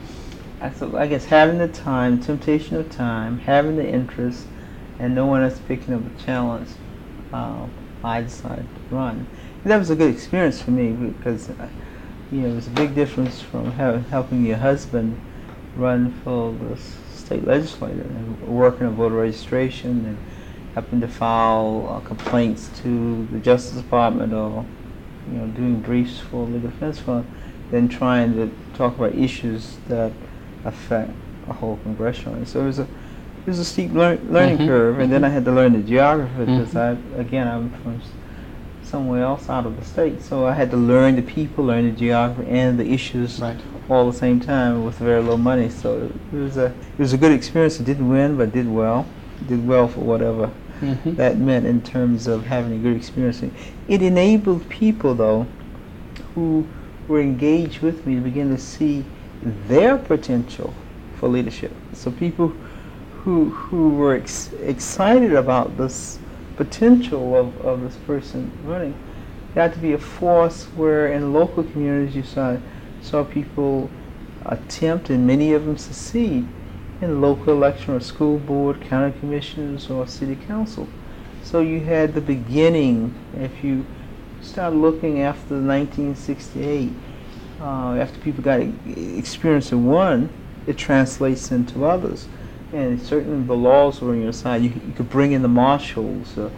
I, 0.60 0.70
so 0.72 0.96
I 0.96 1.06
guess 1.06 1.24
having 1.24 1.58
the 1.58 1.68
time, 1.68 2.20
temptation 2.20 2.76
of 2.76 2.90
time, 2.90 3.38
having 3.38 3.76
the 3.76 3.88
interest, 3.88 4.46
and 4.98 5.14
no 5.14 5.26
one 5.26 5.42
else 5.42 5.60
picking 5.68 5.94
up 5.94 6.02
the 6.02 6.24
challenge, 6.24 6.68
uh, 7.32 7.66
I 8.02 8.22
decided 8.22 8.66
to 8.66 8.94
run 8.94 9.26
that 9.68 9.78
was 9.78 9.90
a 9.90 9.96
good 9.96 10.12
experience 10.14 10.60
for 10.60 10.70
me 10.70 10.92
because 10.92 11.50
uh, 11.50 11.68
you 12.32 12.40
know 12.40 12.48
it 12.48 12.54
was 12.54 12.66
a 12.66 12.70
big 12.70 12.94
difference 12.94 13.40
from 13.40 13.72
helping 13.72 14.44
your 14.44 14.56
husband 14.56 15.20
run 15.76 16.12
for 16.24 16.52
the 16.52 16.76
state 16.76 17.44
legislature 17.44 18.00
and 18.00 18.40
working 18.48 18.86
on 18.86 18.94
voter 18.94 19.16
registration 19.16 20.04
and 20.06 20.18
helping 20.74 21.00
to 21.00 21.08
file 21.08 21.88
uh, 21.90 22.06
complaints 22.06 22.70
to 22.82 23.26
the 23.30 23.38
Justice 23.38 23.76
Department 23.76 24.32
or 24.32 24.64
you 25.30 25.38
know 25.38 25.46
doing 25.48 25.80
briefs 25.80 26.18
for 26.18 26.46
legal 26.46 26.70
defense 26.70 26.98
fund, 26.98 27.30
then 27.70 27.88
trying 27.88 28.34
to 28.34 28.50
talk 28.74 28.96
about 28.96 29.14
issues 29.14 29.76
that 29.88 30.12
affect 30.64 31.10
a 31.48 31.52
whole 31.52 31.78
congressional. 31.82 32.44
So 32.46 32.62
it 32.62 32.66
was 32.66 32.78
a 32.78 32.88
was 33.48 33.58
a 33.58 33.64
steep 33.64 33.92
lear 33.94 34.18
learning 34.30 34.58
mm 34.58 34.62
-hmm. 34.62 34.68
curve, 34.68 35.02
and 35.02 35.12
then 35.12 35.24
I 35.24 35.28
had 35.28 35.44
to 35.44 35.52
learn 35.52 35.72
the 35.72 35.82
geography 35.82 36.38
because 36.38 36.72
mm 36.74 36.80
-hmm. 36.80 37.16
I 37.16 37.20
again 37.20 37.46
I'm 37.48 37.70
from 37.82 38.00
somewhere 38.82 39.22
else 39.22 39.52
out 39.52 39.66
of 39.66 39.76
the 39.76 39.84
state. 39.84 40.22
So 40.22 40.46
I 40.46 40.54
had 40.54 40.70
to 40.70 40.76
learn 40.76 41.16
the 41.16 41.22
people, 41.22 41.64
learn 41.64 41.84
the 41.84 41.96
geography 42.04 42.50
and 42.50 42.78
the 42.78 42.86
issues 42.92 43.40
right. 43.40 43.60
all 43.88 44.10
the 44.10 44.18
same 44.18 44.40
time 44.40 44.84
with 44.84 44.98
very 44.98 45.22
little 45.22 45.38
money. 45.38 45.70
So 45.70 45.88
it 46.32 46.38
was 46.38 46.56
a 46.56 46.66
it 46.66 46.98
was 46.98 47.12
a 47.12 47.16
good 47.16 47.32
experience. 47.32 47.82
I 47.82 47.84
didn't 47.84 48.08
win, 48.08 48.36
but 48.36 48.52
did 48.52 48.66
well. 48.66 49.04
Did 49.48 49.68
well 49.68 49.88
for 49.88 50.00
whatever 50.00 50.50
mm-hmm. 50.80 51.14
that 51.14 51.38
meant 51.38 51.66
in 51.66 51.80
terms 51.82 52.26
of 52.26 52.46
having 52.46 52.72
a 52.72 52.78
good 52.78 52.96
experience. 52.96 53.42
It 53.88 54.02
enabled 54.02 54.68
people 54.68 55.14
though 55.14 55.46
who 56.34 56.66
were 57.08 57.20
engaged 57.20 57.80
with 57.82 58.06
me 58.06 58.14
to 58.16 58.20
begin 58.20 58.54
to 58.54 58.58
see 58.60 59.04
their 59.42 59.98
potential 59.98 60.74
for 61.16 61.28
leadership. 61.28 61.72
So 61.92 62.10
people 62.10 62.52
who 63.28 63.50
who 63.50 63.90
were 63.90 64.14
ex- 64.14 64.54
excited 64.62 65.34
about 65.34 65.76
this 65.76 66.18
potential 66.56 67.36
of, 67.36 67.60
of 67.60 67.82
this 67.82 67.96
person 68.06 68.50
running. 68.64 68.94
Had 69.54 69.74
to 69.74 69.78
be 69.80 69.92
a 69.92 69.98
force 69.98 70.64
where 70.74 71.12
in 71.12 71.34
local 71.34 71.62
communities 71.62 72.16
you 72.16 72.22
saw, 72.22 72.56
saw 73.02 73.24
people 73.24 73.90
attempt 74.46 75.10
and 75.10 75.26
many 75.26 75.52
of 75.52 75.66
them 75.66 75.76
succeed 75.76 76.48
in 77.02 77.20
local 77.20 77.52
election 77.52 77.92
or 77.94 78.00
school 78.00 78.38
board, 78.38 78.80
county 78.80 79.18
commissioners, 79.20 79.90
or 79.90 80.06
city 80.06 80.36
council. 80.46 80.88
So 81.42 81.60
you 81.60 81.80
had 81.80 82.14
the 82.14 82.22
beginning. 82.22 83.14
If 83.36 83.62
you 83.62 83.84
start 84.40 84.72
looking 84.72 85.20
after 85.20 85.54
1968, 85.54 86.92
uh, 87.60 87.92
after 87.92 88.18
people 88.20 88.42
got 88.42 88.62
experience 88.86 89.70
in 89.70 89.84
one, 89.84 90.30
it 90.66 90.78
translates 90.78 91.52
into 91.52 91.84
others. 91.84 92.26
And 92.72 93.00
certainly 93.00 93.46
the 93.46 93.56
laws 93.56 94.00
were 94.00 94.10
on 94.10 94.22
your 94.22 94.32
side. 94.32 94.62
You, 94.62 94.68
you 94.68 94.92
could 94.94 95.08
bring 95.08 95.32
in 95.32 95.42
the 95.42 95.48
marshals. 95.48 96.36
Uh, 96.36 96.50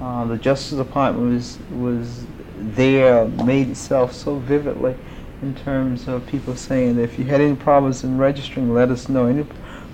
uh, 0.00 0.24
the 0.24 0.36
Justice 0.36 0.76
Department 0.76 1.32
was 1.32 1.58
was 1.70 2.26
there, 2.58 3.26
made 3.26 3.70
itself 3.70 4.12
so 4.12 4.36
vividly 4.36 4.96
in 5.42 5.54
terms 5.54 6.08
of 6.08 6.26
people 6.26 6.56
saying 6.56 6.96
that 6.96 7.02
if 7.02 7.18
you 7.18 7.24
had 7.24 7.40
any 7.40 7.56
problems 7.56 8.04
in 8.04 8.18
registering, 8.18 8.72
let 8.72 8.90
us 8.90 9.08
know. 9.08 9.26
Any 9.26 9.46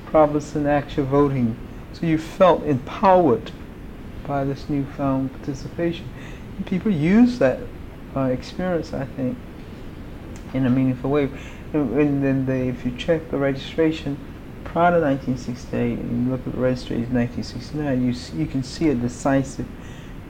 problems 0.07 0.55
in 0.57 0.67
actual 0.67 1.05
voting. 1.05 1.57
So 1.93 2.07
you 2.07 2.19
felt 2.19 2.65
empowered 2.65 3.51
by 4.27 4.45
this 4.45 4.69
newfound 4.69 5.33
participation. 5.33 6.09
And 6.57 6.67
people 6.67 6.93
use 6.93 7.39
that 7.39 7.61
uh, 8.15 8.23
experience, 8.23 8.93
I 8.93 9.05
think, 9.05 9.37
in 10.55 10.67
a 10.67 10.71
meaningful 10.71 11.11
way. 11.11 11.31
And, 11.73 11.99
and 11.99 12.25
then 12.25 12.47
they, 12.47 12.69
if 12.69 12.85
you 12.85 12.97
check 12.97 13.31
the 13.31 13.39
registration 13.39 14.19
prior 14.73 14.93
to 14.93 15.01
1968 15.01 15.99
and 15.99 16.27
you 16.27 16.31
look 16.31 16.47
at 16.47 16.53
the 16.53 16.61
registration 16.61 17.05
in 17.07 17.15
1969, 17.15 18.07
you, 18.07 18.41
you 18.41 18.47
can 18.47 18.63
see 18.63 18.89
a 18.89 18.95
decisive 18.95 19.67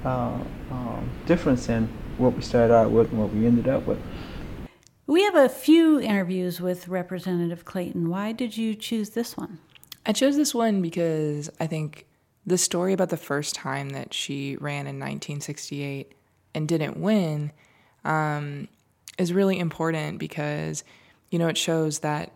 uh, 0.02 0.38
uh, 0.72 1.00
difference 1.26 1.68
in 1.68 1.86
what 2.16 2.34
we 2.34 2.40
started 2.40 2.72
out 2.72 2.90
with 2.90 3.10
and 3.10 3.20
what 3.20 3.30
we 3.34 3.46
ended 3.46 3.68
up 3.68 3.86
with. 3.86 3.98
We 5.06 5.22
have 5.24 5.34
a 5.34 5.50
few 5.50 6.00
interviews 6.00 6.58
with 6.58 6.88
Representative 6.88 7.66
Clayton. 7.66 8.08
Why 8.08 8.32
did 8.32 8.56
you 8.56 8.74
choose 8.74 9.10
this 9.10 9.36
one? 9.36 9.58
I 10.06 10.12
chose 10.12 10.36
this 10.36 10.54
one 10.54 10.80
because 10.80 11.50
I 11.60 11.66
think 11.66 12.06
the 12.46 12.56
story 12.56 12.94
about 12.94 13.10
the 13.10 13.18
first 13.18 13.54
time 13.54 13.90
that 13.90 14.14
she 14.14 14.56
ran 14.56 14.86
in 14.86 14.98
1968 14.98 16.12
and 16.54 16.66
didn't 16.66 16.96
win 16.96 17.52
um, 18.06 18.68
is 19.18 19.34
really 19.34 19.58
important 19.58 20.18
because, 20.18 20.82
you 21.30 21.38
know, 21.38 21.48
it 21.48 21.58
shows 21.58 21.98
that, 21.98 22.32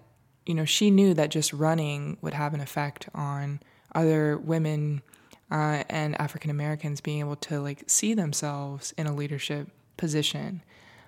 you 0.47 0.55
know, 0.55 0.65
she 0.65 0.91
knew 0.91 1.15
that 1.15 1.31
just 1.31 1.53
running 1.53 2.17
would 2.21 2.35
have 2.35 2.55
an 2.55 2.61
effect 2.61 3.09
on 3.15 3.61
other 3.95 4.37
women 4.37 5.03
uh, 5.51 5.85
and 5.89 6.21
African 6.21 6.51
Americans 6.51 7.01
being 7.01 7.21
able 7.21 7.37
to 7.37 7.61
like 7.61 7.85
see 7.87 8.15
themselves 8.15 8.93
in 8.97 9.07
a 9.07 9.15
leadership 9.15 9.69
position. 9.97 10.63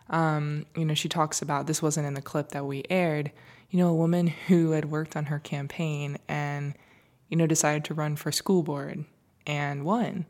Um, 0.08 0.66
you 0.76 0.84
know, 0.84 0.94
she 0.94 1.08
talks 1.08 1.42
about 1.42 1.66
this 1.66 1.82
wasn't 1.82 2.06
in 2.06 2.14
the 2.14 2.22
clip 2.22 2.50
that 2.50 2.64
we 2.64 2.84
aired, 2.88 3.32
you 3.70 3.78
know, 3.78 3.88
a 3.88 3.94
woman 3.94 4.28
who 4.28 4.70
had 4.70 4.90
worked 4.90 5.16
on 5.16 5.26
her 5.26 5.40
campaign 5.40 6.18
and, 6.28 6.74
you 7.28 7.36
know, 7.36 7.46
decided 7.46 7.84
to 7.86 7.94
run 7.94 8.14
for 8.16 8.30
school 8.30 8.62
board 8.62 9.04
and 9.46 9.84
won. 9.84 10.26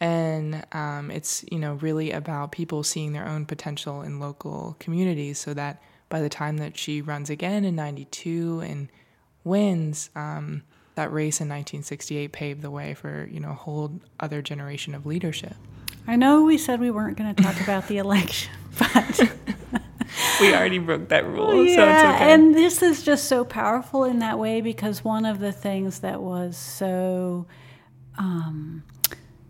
And 0.00 0.64
um, 0.72 1.10
it's, 1.10 1.44
you 1.50 1.58
know, 1.58 1.74
really 1.74 2.10
about 2.10 2.52
people 2.52 2.82
seeing 2.82 3.12
their 3.12 3.28
own 3.28 3.46
potential 3.46 4.02
in 4.02 4.18
local 4.18 4.76
communities 4.80 5.38
so 5.38 5.54
that 5.54 5.80
by 6.12 6.20
the 6.20 6.28
time 6.28 6.58
that 6.58 6.76
she 6.76 7.00
runs 7.00 7.30
again 7.30 7.64
in 7.64 7.74
92 7.74 8.60
and 8.60 8.88
wins, 9.44 10.10
um, 10.14 10.62
that 10.94 11.10
race 11.10 11.40
in 11.40 11.48
1968 11.48 12.30
paved 12.32 12.60
the 12.60 12.70
way 12.70 12.92
for, 12.92 13.26
you 13.32 13.40
know, 13.40 13.52
a 13.52 13.54
whole 13.54 13.98
other 14.20 14.42
generation 14.42 14.94
of 14.94 15.06
leadership. 15.06 15.54
I 16.06 16.16
know 16.16 16.42
we 16.42 16.58
said 16.58 16.80
we 16.80 16.90
weren't 16.90 17.16
going 17.16 17.34
to 17.34 17.42
talk 17.42 17.58
about 17.62 17.88
the 17.88 17.96
election, 17.96 18.52
but 18.78 19.20
we 20.40 20.54
already 20.54 20.76
broke 20.76 21.08
that 21.08 21.24
rule, 21.24 21.64
yeah, 21.64 21.76
so 21.76 21.88
it's 21.88 22.16
okay. 22.16 22.32
And 22.34 22.54
this 22.54 22.82
is 22.82 23.02
just 23.02 23.24
so 23.24 23.42
powerful 23.42 24.04
in 24.04 24.18
that 24.18 24.38
way 24.38 24.60
because 24.60 25.02
one 25.02 25.24
of 25.24 25.40
the 25.40 25.50
things 25.50 26.00
that 26.00 26.20
was 26.20 26.58
so 26.58 27.46
um, 28.18 28.82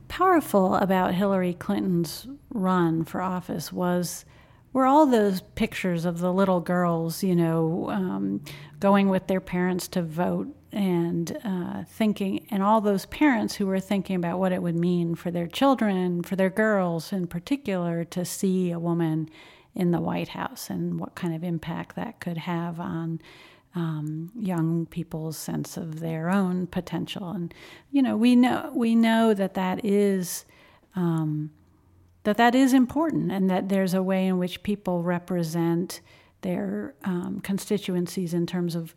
powerful 0.06 0.76
about 0.76 1.12
Hillary 1.12 1.54
Clinton's 1.54 2.28
run 2.50 3.04
for 3.04 3.20
office 3.20 3.72
was 3.72 4.24
were 4.72 4.86
all 4.86 5.06
those 5.06 5.42
pictures 5.54 6.04
of 6.04 6.18
the 6.18 6.32
little 6.32 6.60
girls, 6.60 7.22
you 7.22 7.36
know, 7.36 7.90
um, 7.90 8.42
going 8.80 9.08
with 9.08 9.26
their 9.26 9.40
parents 9.40 9.86
to 9.88 10.02
vote 10.02 10.48
and 10.72 11.36
uh, 11.44 11.84
thinking, 11.84 12.46
and 12.50 12.62
all 12.62 12.80
those 12.80 13.04
parents 13.06 13.54
who 13.54 13.66
were 13.66 13.80
thinking 13.80 14.16
about 14.16 14.38
what 14.38 14.52
it 14.52 14.62
would 14.62 14.74
mean 14.74 15.14
for 15.14 15.30
their 15.30 15.46
children, 15.46 16.22
for 16.22 16.36
their 16.36 16.48
girls 16.48 17.12
in 17.12 17.26
particular, 17.26 18.04
to 18.04 18.24
see 18.24 18.70
a 18.70 18.78
woman 18.78 19.28
in 19.74 19.90
the 19.90 20.00
White 20.00 20.28
House 20.28 20.70
and 20.70 20.98
what 20.98 21.14
kind 21.14 21.34
of 21.34 21.44
impact 21.44 21.96
that 21.96 22.20
could 22.20 22.38
have 22.38 22.80
on 22.80 23.20
um, 23.74 24.30
young 24.34 24.86
people's 24.86 25.36
sense 25.36 25.76
of 25.76 26.00
their 26.00 26.30
own 26.30 26.66
potential. 26.66 27.30
And 27.30 27.52
you 27.90 28.02
know, 28.02 28.16
we 28.16 28.36
know 28.36 28.70
we 28.74 28.94
know 28.94 29.34
that 29.34 29.54
that 29.54 29.84
is 29.84 30.44
um, 30.94 31.50
that 32.24 32.36
that 32.36 32.54
is 32.54 32.72
important, 32.72 33.32
and 33.32 33.50
that 33.50 33.68
there's 33.68 33.94
a 33.94 34.02
way 34.02 34.26
in 34.26 34.38
which 34.38 34.62
people 34.62 35.02
represent 35.02 36.00
their 36.42 36.94
um, 37.04 37.40
constituencies 37.42 38.34
in 38.34 38.46
terms 38.46 38.74
of 38.74 38.94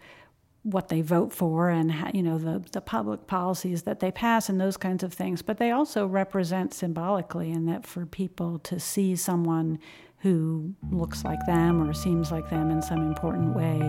what 0.65 0.89
they 0.89 1.01
vote 1.01 1.31
for 1.31 1.69
and 1.69 1.93
you 2.11 2.23
know 2.23 2.39
the 2.39 2.63
the 2.71 2.81
public 2.81 3.27
policies 3.27 3.83
that 3.83 3.99
they 3.99 4.09
pass 4.09 4.49
and 4.49 4.59
those 4.59 4.77
kinds 4.77 5.03
of 5.03 5.13
things. 5.13 5.41
But 5.41 5.57
they 5.57 5.71
also 5.71 6.07
represent 6.07 6.73
symbolically 6.73 7.51
and 7.51 7.67
that 7.69 7.85
for 7.85 8.05
people 8.05 8.59
to 8.59 8.79
see 8.79 9.15
someone 9.15 9.79
who 10.19 10.73
looks 10.89 11.23
like 11.23 11.39
them 11.45 11.87
or 11.87 11.93
seems 11.93 12.31
like 12.31 12.49
them 12.49 12.71
in 12.71 12.81
some 12.81 13.07
important 13.07 13.55
way 13.55 13.79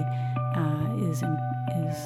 uh, 0.55 1.09
is 1.11 1.23
is 1.23 1.97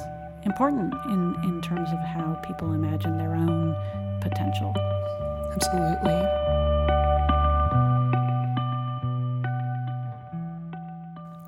important 0.45 0.95
in 1.07 1.35
in 1.43 1.61
terms 1.61 1.91
of 1.91 1.99
how 1.99 2.41
people 2.47 2.73
imagine 2.73 3.19
their 3.19 3.35
own 3.35 3.75
potential. 4.21 4.73
Absolutely 5.53 6.50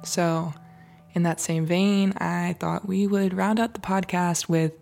so 0.05 0.55
in 1.15 1.23
that 1.25 1.41
same 1.41 1.67
vein, 1.67 2.13
I 2.19 2.57
thought 2.59 2.89
we 2.89 3.07
would 3.07 3.35
round 3.35 3.61
out 3.61 3.75
the 3.75 3.81
podcast 3.81 4.49
with 4.49 4.73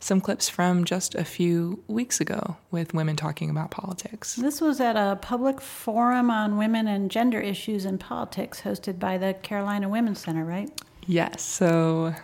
some 0.00 0.20
clips 0.20 0.48
from 0.48 0.84
just 0.84 1.14
a 1.14 1.24
few 1.24 1.82
weeks 1.88 2.20
ago 2.20 2.56
with 2.70 2.94
women 2.94 3.16
talking 3.16 3.50
about 3.50 3.70
politics. 3.70 4.36
This 4.36 4.60
was 4.60 4.80
at 4.80 4.96
a 4.96 5.16
public 5.16 5.60
forum 5.60 6.30
on 6.30 6.56
women 6.56 6.86
and 6.86 7.10
gender 7.10 7.40
issues 7.40 7.84
in 7.84 7.98
politics 7.98 8.60
hosted 8.60 8.98
by 8.98 9.18
the 9.18 9.34
Carolina 9.34 9.88
Women's 9.88 10.20
Center, 10.20 10.44
right? 10.44 10.70
Yes. 11.06 11.42
So, 11.42 12.14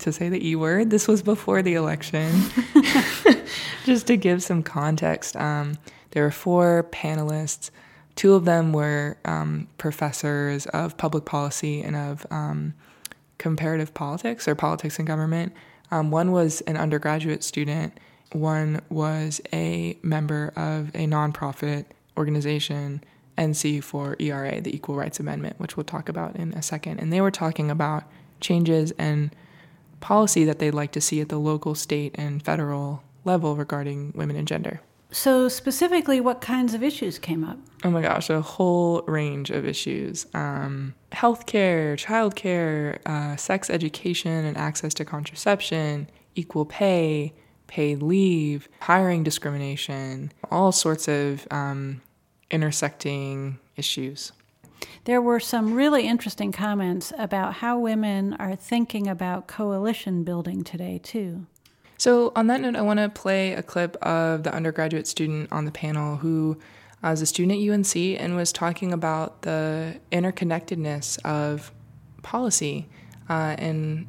to 0.00 0.12
say 0.12 0.28
the 0.28 0.46
E 0.46 0.56
word, 0.56 0.90
this 0.90 1.08
was 1.08 1.22
before 1.22 1.62
the 1.62 1.74
election. 1.74 2.42
just 3.84 4.06
to 4.08 4.16
give 4.16 4.42
some 4.42 4.62
context, 4.62 5.36
um, 5.36 5.78
there 6.10 6.22
were 6.22 6.30
four 6.30 6.86
panelists. 6.92 7.70
Two 8.16 8.34
of 8.34 8.46
them 8.46 8.72
were 8.72 9.18
um, 9.26 9.68
professors 9.78 10.66
of 10.66 10.96
public 10.96 11.26
policy 11.26 11.82
and 11.82 11.94
of 11.94 12.26
um, 12.30 12.74
comparative 13.38 13.92
politics 13.92 14.48
or 14.48 14.54
politics 14.54 14.98
and 14.98 15.06
government. 15.06 15.52
Um, 15.90 16.10
one 16.10 16.32
was 16.32 16.62
an 16.62 16.76
undergraduate 16.76 17.44
student, 17.44 17.98
one 18.32 18.80
was 18.88 19.40
a 19.52 19.98
member 20.02 20.52
of 20.56 20.88
a 20.94 21.06
nonprofit 21.06 21.84
organization, 22.16 23.04
NC4ERA, 23.38 24.64
the 24.64 24.74
Equal 24.74 24.96
Rights 24.96 25.20
Amendment, 25.20 25.60
which 25.60 25.76
we'll 25.76 25.84
talk 25.84 26.08
about 26.08 26.34
in 26.36 26.52
a 26.54 26.62
second. 26.62 26.98
And 26.98 27.12
they 27.12 27.20
were 27.20 27.30
talking 27.30 27.70
about 27.70 28.04
changes 28.40 28.92
and 28.98 29.34
policy 30.00 30.44
that 30.44 30.58
they'd 30.58 30.72
like 30.72 30.92
to 30.92 31.00
see 31.00 31.20
at 31.20 31.28
the 31.28 31.38
local, 31.38 31.74
state, 31.74 32.14
and 32.16 32.42
federal 32.42 33.02
level 33.24 33.56
regarding 33.56 34.12
women 34.14 34.36
and 34.36 34.48
gender. 34.48 34.80
So, 35.12 35.48
specifically, 35.48 36.20
what 36.20 36.40
kinds 36.40 36.74
of 36.74 36.82
issues 36.82 37.18
came 37.18 37.44
up? 37.44 37.58
Oh 37.84 37.90
my 37.90 38.02
gosh, 38.02 38.28
a 38.28 38.40
whole 38.40 39.02
range 39.02 39.50
of 39.50 39.64
issues 39.64 40.26
um, 40.34 40.94
healthcare, 41.12 41.94
childcare, 41.94 42.98
uh, 43.06 43.36
sex 43.36 43.70
education 43.70 44.44
and 44.44 44.56
access 44.56 44.92
to 44.94 45.04
contraception, 45.04 46.10
equal 46.34 46.64
pay, 46.64 47.32
paid 47.66 48.02
leave, 48.02 48.68
hiring 48.80 49.22
discrimination, 49.22 50.32
all 50.50 50.72
sorts 50.72 51.08
of 51.08 51.46
um, 51.50 52.00
intersecting 52.50 53.58
issues. 53.76 54.32
There 55.04 55.22
were 55.22 55.40
some 55.40 55.74
really 55.74 56.06
interesting 56.06 56.52
comments 56.52 57.12
about 57.16 57.54
how 57.54 57.78
women 57.78 58.34
are 58.34 58.56
thinking 58.56 59.06
about 59.06 59.46
coalition 59.46 60.24
building 60.24 60.64
today, 60.64 61.00
too. 61.02 61.46
So, 61.98 62.32
on 62.36 62.46
that 62.48 62.60
note, 62.60 62.76
I 62.76 62.82
want 62.82 62.98
to 63.00 63.08
play 63.08 63.52
a 63.52 63.62
clip 63.62 63.96
of 64.02 64.42
the 64.42 64.54
undergraduate 64.54 65.06
student 65.06 65.50
on 65.50 65.64
the 65.64 65.72
panel 65.72 66.16
who 66.16 66.58
was 67.02 67.22
a 67.22 67.26
student 67.26 67.60
at 67.60 67.72
UNC 67.72 67.96
and 68.20 68.36
was 68.36 68.52
talking 68.52 68.92
about 68.92 69.42
the 69.42 69.98
interconnectedness 70.12 71.18
of 71.24 71.72
policy 72.22 72.88
uh, 73.28 73.54
and 73.58 74.06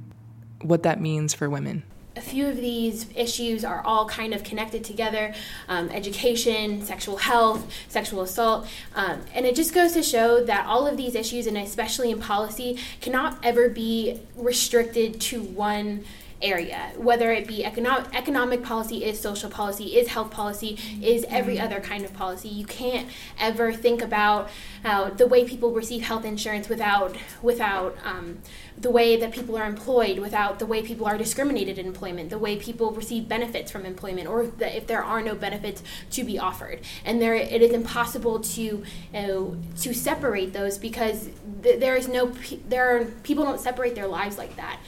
what 0.62 0.84
that 0.84 1.00
means 1.00 1.34
for 1.34 1.50
women. 1.50 1.84
A 2.16 2.22
few 2.22 2.48
of 2.48 2.58
these 2.58 3.06
issues 3.16 3.64
are 3.64 3.84
all 3.86 4.08
kind 4.08 4.34
of 4.34 4.44
connected 4.44 4.84
together 4.84 5.36
um, 5.68 5.90
education, 5.90 6.84
sexual 6.84 7.18
health, 7.18 7.72
sexual 7.90 8.24
assault. 8.24 8.68
Um, 8.96 9.22
and 9.36 9.46
it 9.46 9.56
just 9.56 9.72
goes 9.72 9.94
to 9.94 10.02
show 10.02 10.44
that 10.44 10.66
all 10.66 10.88
of 10.88 10.98
these 10.98 11.14
issues, 11.14 11.46
and 11.46 11.56
especially 11.56 12.10
in 12.10 12.20
policy, 12.20 12.80
cannot 13.02 13.38
ever 13.46 13.70
be 13.70 14.20
restricted 14.36 15.22
to 15.22 15.44
one 15.44 16.06
area, 16.42 16.92
whether 16.98 17.32
it 17.32 17.48
be 17.48 17.66
economic 17.66 18.14
economic 18.14 18.64
policy, 18.64 19.04
is 19.04 19.20
social 19.20 19.50
policy, 19.50 19.98
is 19.98 20.10
health 20.10 20.32
policy, 20.32 20.78
is 21.02 21.26
every 21.30 21.56
mm-hmm. 21.56 21.66
other 21.66 21.80
kind 21.80 22.06
of 22.06 22.14
policy. 22.14 22.50
You 22.50 22.66
can't 22.66 23.10
ever 23.40 23.74
think 23.74 24.02
about 24.02 24.50
uh, 24.86 25.10
the 25.10 25.28
way 25.28 25.46
people 25.46 25.72
receive 25.72 26.04
health 26.04 26.26
insurance 26.26 26.70
without 26.70 27.16
without 27.42 27.98
um, 28.04 28.40
the 28.78 28.92
way 28.92 29.18
that 29.18 29.32
people 29.32 29.58
are 29.58 29.66
employed, 29.66 30.20
without 30.20 30.60
the 30.60 30.66
way 30.66 30.84
people 30.84 31.08
are 31.08 31.18
discriminated 31.18 31.80
in 31.80 31.88
employment, 31.88 32.30
the 32.30 32.38
way 32.38 32.56
people 32.56 32.92
receive 32.92 33.28
benefits 33.28 33.72
from 33.72 33.86
employment, 33.86 34.28
or 34.28 34.46
the, 34.46 34.76
if 34.78 34.86
there 34.86 35.04
are 35.04 35.22
no 35.22 35.34
benefits 35.34 35.82
to 36.12 36.24
be 36.24 36.38
offered. 36.38 36.82
And 37.04 37.22
there, 37.22 37.34
it 37.34 37.62
is 37.62 37.72
impossible 37.72 38.40
to 38.40 38.84
uh, 39.14 39.46
to 39.82 39.94
separate 39.94 40.54
those 40.54 40.78
because 40.78 41.30
th- 41.64 41.80
there 41.80 41.96
is 41.96 42.08
no 42.08 42.32
there 42.68 42.96
are 42.96 43.06
people 43.24 43.44
don't 43.44 43.60
separate 43.60 43.96
their 43.96 44.08
lives 44.08 44.38
like 44.38 44.56
that. 44.58 44.80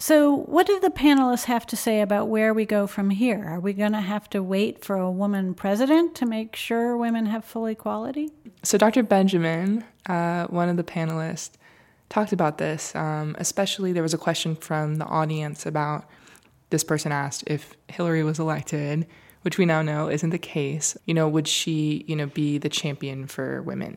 So, 0.00 0.32
what 0.32 0.68
do 0.68 0.78
the 0.78 0.90
panelists 0.90 1.46
have 1.46 1.66
to 1.66 1.76
say 1.76 2.00
about 2.00 2.28
where 2.28 2.54
we 2.54 2.64
go 2.64 2.86
from 2.86 3.10
here? 3.10 3.44
Are 3.44 3.58
we 3.58 3.72
going 3.72 3.92
to 3.92 4.00
have 4.00 4.30
to 4.30 4.44
wait 4.44 4.84
for 4.84 4.94
a 4.94 5.10
woman 5.10 5.54
president 5.54 6.14
to 6.16 6.26
make 6.26 6.54
sure 6.54 6.96
women 6.96 7.26
have 7.26 7.44
full 7.44 7.66
equality? 7.66 8.30
So, 8.62 8.78
Dr. 8.78 9.02
Benjamin, 9.02 9.84
uh, 10.06 10.46
one 10.46 10.68
of 10.68 10.76
the 10.76 10.84
panelists, 10.84 11.50
talked 12.10 12.32
about 12.32 12.58
this. 12.58 12.94
Um, 12.94 13.34
especially, 13.40 13.92
there 13.92 14.04
was 14.04 14.14
a 14.14 14.18
question 14.18 14.54
from 14.54 14.96
the 14.96 15.04
audience 15.04 15.66
about 15.66 16.08
this 16.70 16.84
person 16.84 17.10
asked 17.10 17.42
if 17.48 17.76
Hillary 17.88 18.22
was 18.22 18.38
elected, 18.38 19.04
which 19.42 19.58
we 19.58 19.66
now 19.66 19.82
know 19.82 20.08
isn't 20.08 20.30
the 20.30 20.38
case. 20.38 20.96
You 21.06 21.14
know, 21.14 21.28
would 21.28 21.48
she, 21.48 22.04
you 22.06 22.14
know, 22.14 22.26
be 22.26 22.58
the 22.58 22.68
champion 22.68 23.26
for 23.26 23.62
women? 23.62 23.96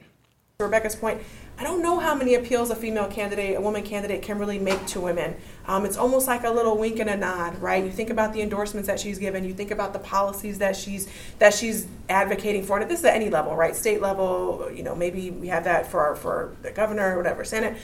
Rebecca's 0.59 0.95
point, 0.95 1.21
I 1.61 1.63
don't 1.63 1.83
know 1.83 1.99
how 1.99 2.15
many 2.15 2.33
appeals 2.33 2.71
a 2.71 2.75
female 2.75 3.05
candidate, 3.05 3.55
a 3.55 3.61
woman 3.61 3.83
candidate, 3.83 4.23
can 4.23 4.39
really 4.39 4.57
make 4.57 4.83
to 4.87 4.99
women. 4.99 5.35
Um, 5.67 5.85
it's 5.85 5.95
almost 5.95 6.25
like 6.25 6.43
a 6.43 6.49
little 6.49 6.75
wink 6.75 6.97
and 6.97 7.07
a 7.07 7.15
nod, 7.15 7.61
right? 7.61 7.83
You 7.85 7.91
think 7.91 8.09
about 8.09 8.33
the 8.33 8.41
endorsements 8.41 8.87
that 8.87 8.99
she's 8.99 9.19
given, 9.19 9.43
you 9.43 9.53
think 9.53 9.69
about 9.69 9.93
the 9.93 9.99
policies 9.99 10.57
that 10.57 10.75
she's 10.75 11.07
that 11.37 11.53
she's 11.53 11.85
advocating 12.09 12.63
for, 12.63 12.79
and 12.79 12.89
this 12.89 13.01
is 13.01 13.05
at 13.05 13.13
any 13.13 13.29
level, 13.29 13.55
right? 13.55 13.75
State 13.75 14.01
level, 14.01 14.71
you 14.73 14.81
know, 14.81 14.95
maybe 14.95 15.29
we 15.29 15.49
have 15.49 15.65
that 15.65 15.85
for 15.85 15.99
our, 15.99 16.15
for 16.15 16.55
the 16.63 16.71
governor 16.71 17.13
or 17.13 17.17
whatever, 17.17 17.43
Senate. 17.43 17.77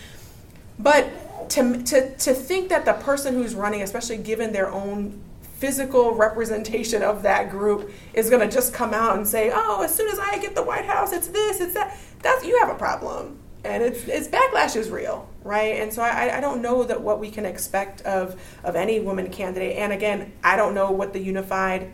But 0.79 1.49
to, 1.51 1.83
to, 1.83 2.15
to 2.15 2.33
think 2.33 2.69
that 2.69 2.83
the 2.83 2.93
person 2.93 3.35
who's 3.35 3.53
running, 3.53 3.83
especially 3.83 4.17
given 4.17 4.53
their 4.53 4.71
own 4.71 5.21
physical 5.59 6.15
representation 6.15 7.03
of 7.03 7.21
that 7.21 7.51
group, 7.51 7.91
is 8.15 8.31
going 8.31 8.41
to 8.41 8.51
just 8.51 8.73
come 8.73 8.95
out 8.95 9.17
and 9.17 9.27
say, 9.27 9.51
"Oh, 9.53 9.83
as 9.83 9.93
soon 9.93 10.09
as 10.09 10.17
I 10.17 10.39
get 10.39 10.55
the 10.55 10.63
White 10.63 10.85
House, 10.85 11.13
it's 11.13 11.27
this, 11.27 11.61
it's 11.61 11.75
that." 11.75 11.95
That's 12.23 12.43
you 12.43 12.57
have 12.57 12.69
a 12.69 12.79
problem, 12.79 13.37
and 13.63 13.83
it's 13.83 14.07
it's 14.07 14.27
backlash 14.27 14.75
is 14.75 14.89
real, 14.89 15.27
right? 15.43 15.75
And 15.81 15.91
so 15.93 16.01
I, 16.01 16.37
I 16.37 16.41
don't 16.41 16.61
know 16.61 16.83
that 16.83 17.01
what 17.01 17.19
we 17.19 17.31
can 17.31 17.45
expect 17.45 18.01
of 18.01 18.39
of 18.63 18.75
any 18.75 18.99
woman 18.99 19.29
candidate. 19.29 19.77
And 19.77 19.91
again, 19.91 20.31
I 20.43 20.55
don't 20.55 20.73
know 20.73 20.91
what 20.91 21.13
the 21.13 21.19
unified 21.19 21.91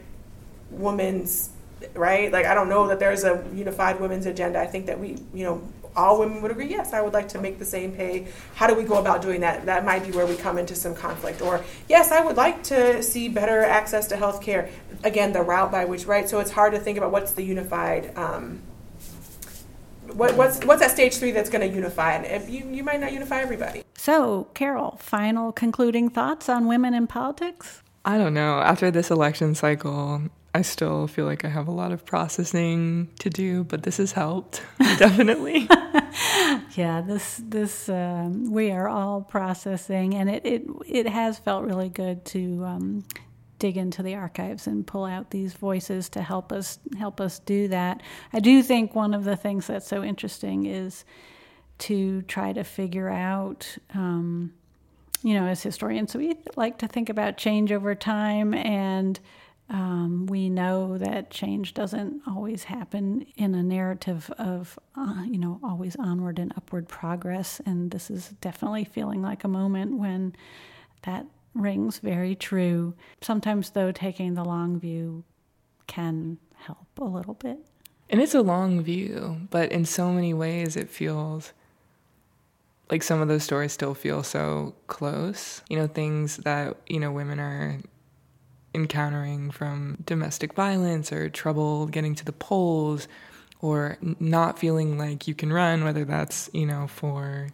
women's 0.71 1.49
right 1.95 2.31
like 2.31 2.45
i 2.45 2.53
don't 2.53 2.69
know 2.69 2.87
that 2.87 2.97
there's 2.97 3.25
a 3.25 3.45
unified 3.53 3.99
women's 3.99 4.25
agenda 4.25 4.57
i 4.57 4.65
think 4.65 4.85
that 4.85 4.97
we 4.97 5.17
you 5.33 5.43
know 5.43 5.61
all 5.95 6.19
women 6.19 6.41
would 6.41 6.51
agree, 6.51 6.69
yes, 6.69 6.93
I 6.93 7.01
would 7.01 7.13
like 7.13 7.29
to 7.29 7.39
make 7.39 7.59
the 7.59 7.65
same 7.65 7.91
pay. 7.91 8.27
How 8.55 8.67
do 8.67 8.75
we 8.75 8.83
go 8.83 8.99
about 8.99 9.21
doing 9.21 9.41
that? 9.41 9.65
That 9.65 9.85
might 9.85 10.05
be 10.05 10.11
where 10.11 10.25
we 10.25 10.35
come 10.35 10.57
into 10.57 10.75
some 10.75 10.95
conflict. 10.95 11.41
Or, 11.41 11.63
yes, 11.87 12.11
I 12.11 12.23
would 12.23 12.37
like 12.37 12.63
to 12.63 13.03
see 13.03 13.29
better 13.29 13.61
access 13.61 14.07
to 14.07 14.15
health 14.15 14.41
care. 14.41 14.69
Again, 15.03 15.33
the 15.33 15.41
route 15.41 15.71
by 15.71 15.85
which, 15.85 16.05
right? 16.05 16.27
So 16.27 16.39
it's 16.39 16.51
hard 16.51 16.73
to 16.73 16.79
think 16.79 16.97
about 16.97 17.11
what's 17.11 17.33
the 17.33 17.43
unified. 17.43 18.15
Um, 18.17 18.61
what, 20.15 20.35
what's 20.35 20.63
what's 20.65 20.81
at 20.81 20.91
stage 20.91 21.15
three 21.15 21.31
that's 21.31 21.49
going 21.49 21.67
to 21.67 21.75
unify? 21.75 22.13
And 22.13 22.49
you 22.49 22.69
you 22.69 22.83
might 22.83 22.99
not 22.99 23.11
unify 23.13 23.41
everybody. 23.41 23.83
So, 23.95 24.47
Carol, 24.53 24.97
final 24.99 25.51
concluding 25.51 26.09
thoughts 26.09 26.49
on 26.49 26.67
women 26.67 26.93
in 26.93 27.07
politics? 27.07 27.81
I 28.05 28.17
don't 28.17 28.33
know. 28.33 28.59
After 28.59 28.91
this 28.91 29.09
election 29.09 29.55
cycle, 29.55 30.23
I 30.53 30.61
still 30.61 31.07
feel 31.07 31.25
like 31.25 31.45
I 31.45 31.47
have 31.47 31.67
a 31.67 31.71
lot 31.71 31.91
of 31.91 32.05
processing 32.05 33.09
to 33.19 33.29
do, 33.29 33.63
but 33.63 33.83
this 33.83 33.97
has 33.97 34.11
helped 34.11 34.61
definitely. 34.97 35.67
yeah, 36.75 37.01
this 37.01 37.41
this 37.43 37.89
um, 37.89 38.51
we 38.51 38.71
are 38.71 38.87
all 38.87 39.21
processing, 39.21 40.15
and 40.15 40.29
it 40.29 40.45
it 40.45 40.63
it 40.85 41.07
has 41.07 41.39
felt 41.39 41.63
really 41.63 41.89
good 41.89 42.25
to 42.25 42.63
um, 42.65 43.03
dig 43.63 43.77
into 43.77 44.03
the 44.03 44.13
archives 44.13 44.67
and 44.67 44.85
pull 44.85 45.05
out 45.05 45.29
these 45.29 45.53
voices 45.53 46.09
to 46.09 46.21
help 46.21 46.51
us 46.51 46.79
help 46.97 47.21
us 47.21 47.39
do 47.39 47.69
that. 47.69 48.01
I 48.33 48.41
do 48.41 48.61
think 48.61 48.93
one 48.93 49.13
of 49.13 49.23
the 49.23 49.37
things 49.37 49.67
that's 49.67 49.87
so 49.87 50.03
interesting 50.03 50.65
is 50.65 51.05
to 51.77 52.23
try 52.23 52.51
to 52.51 52.65
figure 52.65 53.07
out. 53.07 53.77
Um, 53.93 54.51
you 55.25 55.35
know, 55.35 55.47
as 55.47 55.63
historians, 55.63 56.13
we 56.13 56.35
like 56.57 56.79
to 56.79 56.87
think 56.89 57.07
about 57.07 57.37
change 57.37 57.71
over 57.71 57.95
time 57.95 58.53
and 58.53 59.17
um, 59.69 60.25
we 60.25 60.49
know 60.49 60.97
that 60.97 61.31
change 61.31 61.73
doesn't 61.73 62.23
always 62.27 62.65
happen 62.65 63.25
in 63.37 63.55
a 63.55 63.63
narrative 63.63 64.29
of, 64.37 64.77
uh, 64.97 65.23
you 65.25 65.37
know, 65.37 65.61
always 65.63 65.95
onward 65.95 66.39
and 66.39 66.51
upward 66.57 66.89
progress. 66.89 67.61
And 67.65 67.89
this 67.89 68.11
is 68.11 68.33
definitely 68.41 68.83
feeling 68.83 69.21
like 69.21 69.45
a 69.45 69.47
moment 69.47 69.97
when 69.97 70.35
that 71.03 71.25
rings 71.53 71.99
very 71.99 72.35
true. 72.35 72.95
Sometimes, 73.21 73.71
though, 73.71 73.91
taking 73.91 74.33
the 74.33 74.43
long 74.43 74.79
view 74.79 75.23
can 75.87 76.37
help 76.55 76.87
a 76.99 77.03
little 77.03 77.35
bit. 77.35 77.59
And 78.09 78.21
it's 78.21 78.35
a 78.35 78.41
long 78.41 78.81
view, 78.83 79.47
but 79.49 79.71
in 79.71 79.85
so 79.85 80.11
many 80.11 80.33
ways 80.33 80.75
it 80.75 80.89
feels 80.89 81.53
like 82.91 83.01
some 83.01 83.21
of 83.21 83.27
those 83.27 83.43
stories 83.43 83.71
still 83.71 83.93
feel 83.93 84.23
so 84.23 84.75
close. 84.87 85.61
You 85.69 85.77
know, 85.77 85.87
things 85.87 86.37
that, 86.37 86.77
you 86.87 86.99
know, 86.99 87.11
women 87.11 87.39
are 87.39 87.79
encountering 88.75 89.51
from 89.51 89.97
domestic 90.05 90.53
violence 90.53 91.11
or 91.11 91.29
trouble 91.29 91.87
getting 91.87 92.15
to 92.15 92.25
the 92.25 92.33
polls 92.33 93.07
or 93.61 93.97
not 94.19 94.59
feeling 94.59 94.97
like 94.97 95.27
you 95.27 95.33
can 95.33 95.51
run, 95.51 95.83
whether 95.83 96.05
that's, 96.05 96.49
you 96.53 96.65
know, 96.65 96.87
for 96.87 97.47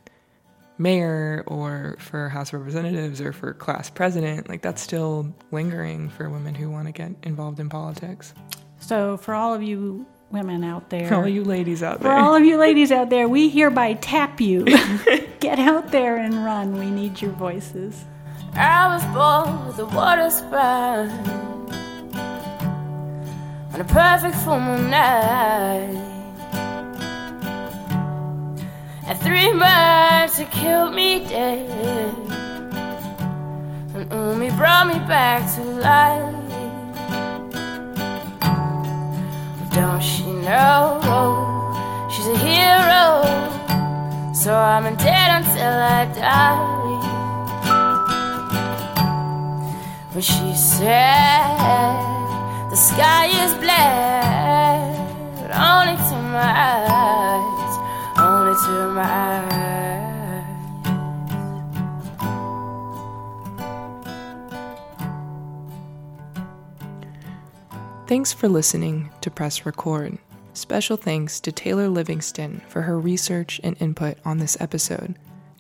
mayor 0.80 1.44
or 1.46 1.98
for 2.00 2.30
House 2.30 2.50
of 2.54 2.60
Representatives 2.60 3.22
or 3.22 3.34
for 3.34 3.54
class 3.54 3.90
president, 3.90 4.50
like 4.50 4.62
that's 4.62 4.82
still 4.82 5.34
lingering 5.52 6.10
for 6.10 6.30
women 6.30 6.56
who 6.56 6.70
want 6.70 6.88
to 6.88 6.92
get 6.92 7.12
involved 7.24 7.60
in 7.60 7.70
politics. 7.70 8.34
So, 8.80 9.18
for 9.18 9.34
all 9.34 9.54
of 9.54 9.62
you 9.62 10.08
women 10.32 10.64
out 10.64 10.90
there, 10.90 11.08
for 11.08 11.16
all 11.16 11.28
you 11.28 11.44
ladies 11.44 11.84
out 11.84 12.00
there, 12.00 12.12
for 12.12 12.18
all 12.18 12.36
of 12.36 12.44
you 12.44 12.58
ladies 12.58 12.92
out 12.92 13.10
there, 13.10 13.28
we 13.28 13.50
hereby 13.50 13.94
tap 13.96 14.40
you. 14.40 14.66
get 15.40 15.60
out 15.60 15.92
there 15.92 16.18
and 16.18 16.44
run. 16.46 16.78
We 16.78 16.90
need 16.90 17.22
your 17.22 17.32
voices. 17.32 18.04
I 18.54 18.94
was 18.94 19.04
born 19.14 19.68
with 19.68 19.80
a 19.80 19.86
water 19.86 20.30
sprite 20.30 21.10
on 23.74 23.82
a 23.82 23.86
perfect 23.86 24.36
full 24.44 24.60
moon 24.60 24.90
night. 24.90 26.09
And 29.10 29.18
three 29.18 29.52
birds 29.52 30.38
that 30.38 30.50
killed 30.52 30.94
me 30.94 31.28
dead, 31.28 31.68
and 33.96 34.14
only 34.14 34.52
brought 34.52 34.86
me 34.86 35.00
back 35.08 35.42
to 35.56 35.62
life. 35.64 36.36
But 39.58 39.70
don't 39.74 40.04
she 40.04 40.28
know 40.48 41.02
she's 42.12 42.28
a 42.28 42.38
hero? 42.38 43.26
So 44.36 44.54
I'm 44.54 44.96
dead 44.96 45.30
until 45.42 45.74
I 45.98 46.06
die. 46.14 46.78
When 50.14 50.22
she 50.22 50.54
said 50.54 51.98
the 52.70 52.76
sky 52.76 53.26
is 53.44 53.54
black, 53.56 54.69
Thanks 68.10 68.34
for 68.34 68.50
listening 68.50 69.12
to 69.22 69.30
Press 69.30 69.68
Record. 69.68 70.18
Special 70.54 70.98
thanks 70.98 71.40
to 71.42 71.52
Taylor 71.52 71.88
Livingston 71.90 72.60
for 72.68 72.82
her 72.82 73.00
research 73.00 73.62
and 73.64 73.80
input 73.80 74.18
on 74.26 74.40
this 74.40 74.60
episode, 74.60 75.14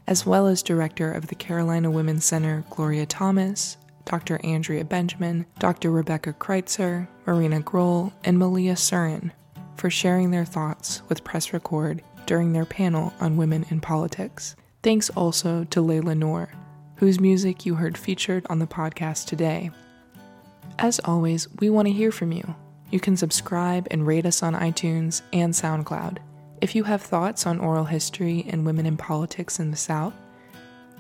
as 0.07 0.25
well 0.25 0.47
as 0.47 0.63
director 0.63 1.11
of 1.11 1.27
the 1.27 1.35
Carolina 1.35 1.91
Women's 1.91 2.25
Center, 2.25 2.65
Gloria 2.71 3.05
Thomas, 3.05 3.77
Dr. 4.05 4.43
Andrea 4.43 4.83
Benjamin, 4.83 5.45
Dr. 5.59 5.91
Rebecca 5.91 6.33
Kreitzer, 6.33 7.07
Marina 7.27 7.61
Grohl, 7.61 8.11
and 8.23 8.39
Malia 8.39 8.73
Surin 8.73 9.29
for 9.75 9.91
sharing 9.91 10.31
their 10.31 10.43
thoughts 10.43 11.03
with 11.07 11.23
Press 11.23 11.53
Record 11.53 12.01
during 12.25 12.53
their 12.53 12.65
panel 12.65 13.13
on 13.19 13.37
women 13.37 13.63
in 13.69 13.79
politics. 13.79 14.55
Thanks 14.81 15.11
also 15.11 15.65
to 15.65 15.81
Layla 15.81 16.17
Noor, 16.17 16.51
whose 16.95 17.19
music 17.19 17.67
you 17.67 17.75
heard 17.75 17.95
featured 17.95 18.47
on 18.49 18.57
the 18.57 18.65
podcast 18.65 19.27
today. 19.27 19.69
As 20.82 20.99
always, 21.03 21.49
we 21.59 21.69
want 21.69 21.89
to 21.89 21.93
hear 21.93 22.09
from 22.09 22.32
you. 22.32 22.55
You 22.89 23.01
can 23.01 23.17
subscribe 23.17 23.86
and 23.91 24.07
rate 24.07 24.25
us 24.25 24.41
on 24.41 24.53
iTunes 24.55 25.21
and 25.34 25.53
SoundCloud. 25.53 26.19
If 26.61 26.73
you 26.73 26.86
have 26.86 27.01
thoughts 27.01 27.45
on 27.45 27.59
oral 27.59 27.84
history 27.84 28.45
and 28.47 28.65
women 28.65 28.86
in 28.86 28.95
politics 28.95 29.59
in 29.59 29.71
the 29.71 29.77
South, 29.77 30.13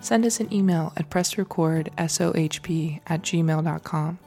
send 0.01 0.25
us 0.25 0.41
an 0.41 0.53
email 0.53 0.91
at 0.97 1.09
pressrecordsohp 1.09 3.01
at 3.07 3.21
gmail.com. 3.21 4.19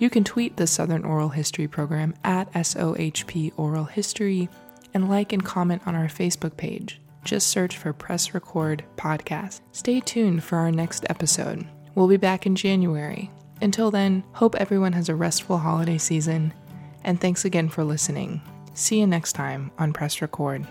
You 0.00 0.10
can 0.10 0.24
tweet 0.24 0.56
the 0.56 0.66
Southern 0.66 1.04
Oral 1.04 1.28
History 1.28 1.68
Program 1.68 2.12
at 2.24 2.52
SOHP 2.52 3.52
Oral 3.56 3.84
History 3.84 4.48
and 4.92 5.08
like 5.08 5.32
and 5.32 5.44
comment 5.44 5.82
on 5.86 5.94
our 5.94 6.08
Facebook 6.08 6.56
page. 6.56 7.00
Just 7.24 7.46
search 7.46 7.76
for 7.76 7.92
Press 7.92 8.34
Record 8.34 8.82
Podcast. 8.96 9.60
Stay 9.70 10.00
tuned 10.00 10.42
for 10.42 10.58
our 10.58 10.72
next 10.72 11.06
episode. 11.08 11.64
We'll 11.94 12.08
be 12.08 12.16
back 12.16 12.46
in 12.46 12.56
January. 12.56 13.30
Until 13.60 13.90
then, 13.90 14.22
hope 14.32 14.54
everyone 14.56 14.92
has 14.92 15.08
a 15.08 15.14
restful 15.14 15.58
holiday 15.58 15.96
season, 15.96 16.52
and 17.02 17.20
thanks 17.20 17.44
again 17.44 17.68
for 17.68 17.84
listening. 17.84 18.42
See 18.74 19.00
you 19.00 19.06
next 19.06 19.32
time 19.32 19.70
on 19.78 19.94
Press 19.94 20.20
Record. 20.20 20.66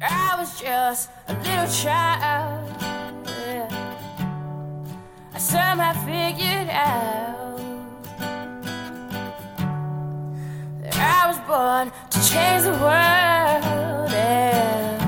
I 0.00 0.36
was 0.38 0.60
just 0.60 1.10
a 1.26 1.32
little 1.32 1.66
child. 1.66 2.70
Yeah. 3.26 3.68
I 5.34 5.38
somehow 5.38 5.92
figured 6.06 6.70
out 6.70 7.58
that 10.82 10.94
I 10.94 11.26
was 11.26 11.38
born 11.48 11.90
to 12.10 12.30
change 12.30 12.62
the 12.62 12.70
world, 12.78 14.12
and, 14.12 15.02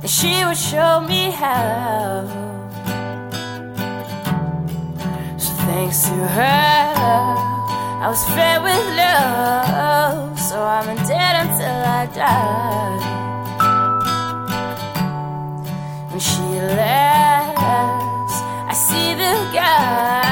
and 0.00 0.10
she 0.10 0.44
would 0.46 0.56
show 0.56 1.00
me 1.06 1.30
how. 1.30 2.43
Thanks 5.74 6.04
to 6.04 6.14
her, 6.14 6.94
I 8.04 8.06
was 8.08 8.22
fed 8.34 8.62
with 8.62 8.84
love. 9.02 10.38
So 10.38 10.56
I'm 10.62 10.86
debt 11.08 11.34
until 11.44 11.78
I 11.98 12.02
die 12.14 13.04
when 16.10 16.20
she 16.20 16.46
laughs, 16.80 18.36
I 18.70 18.74
see 18.86 19.14
the 19.14 19.34
guy. 19.52 20.23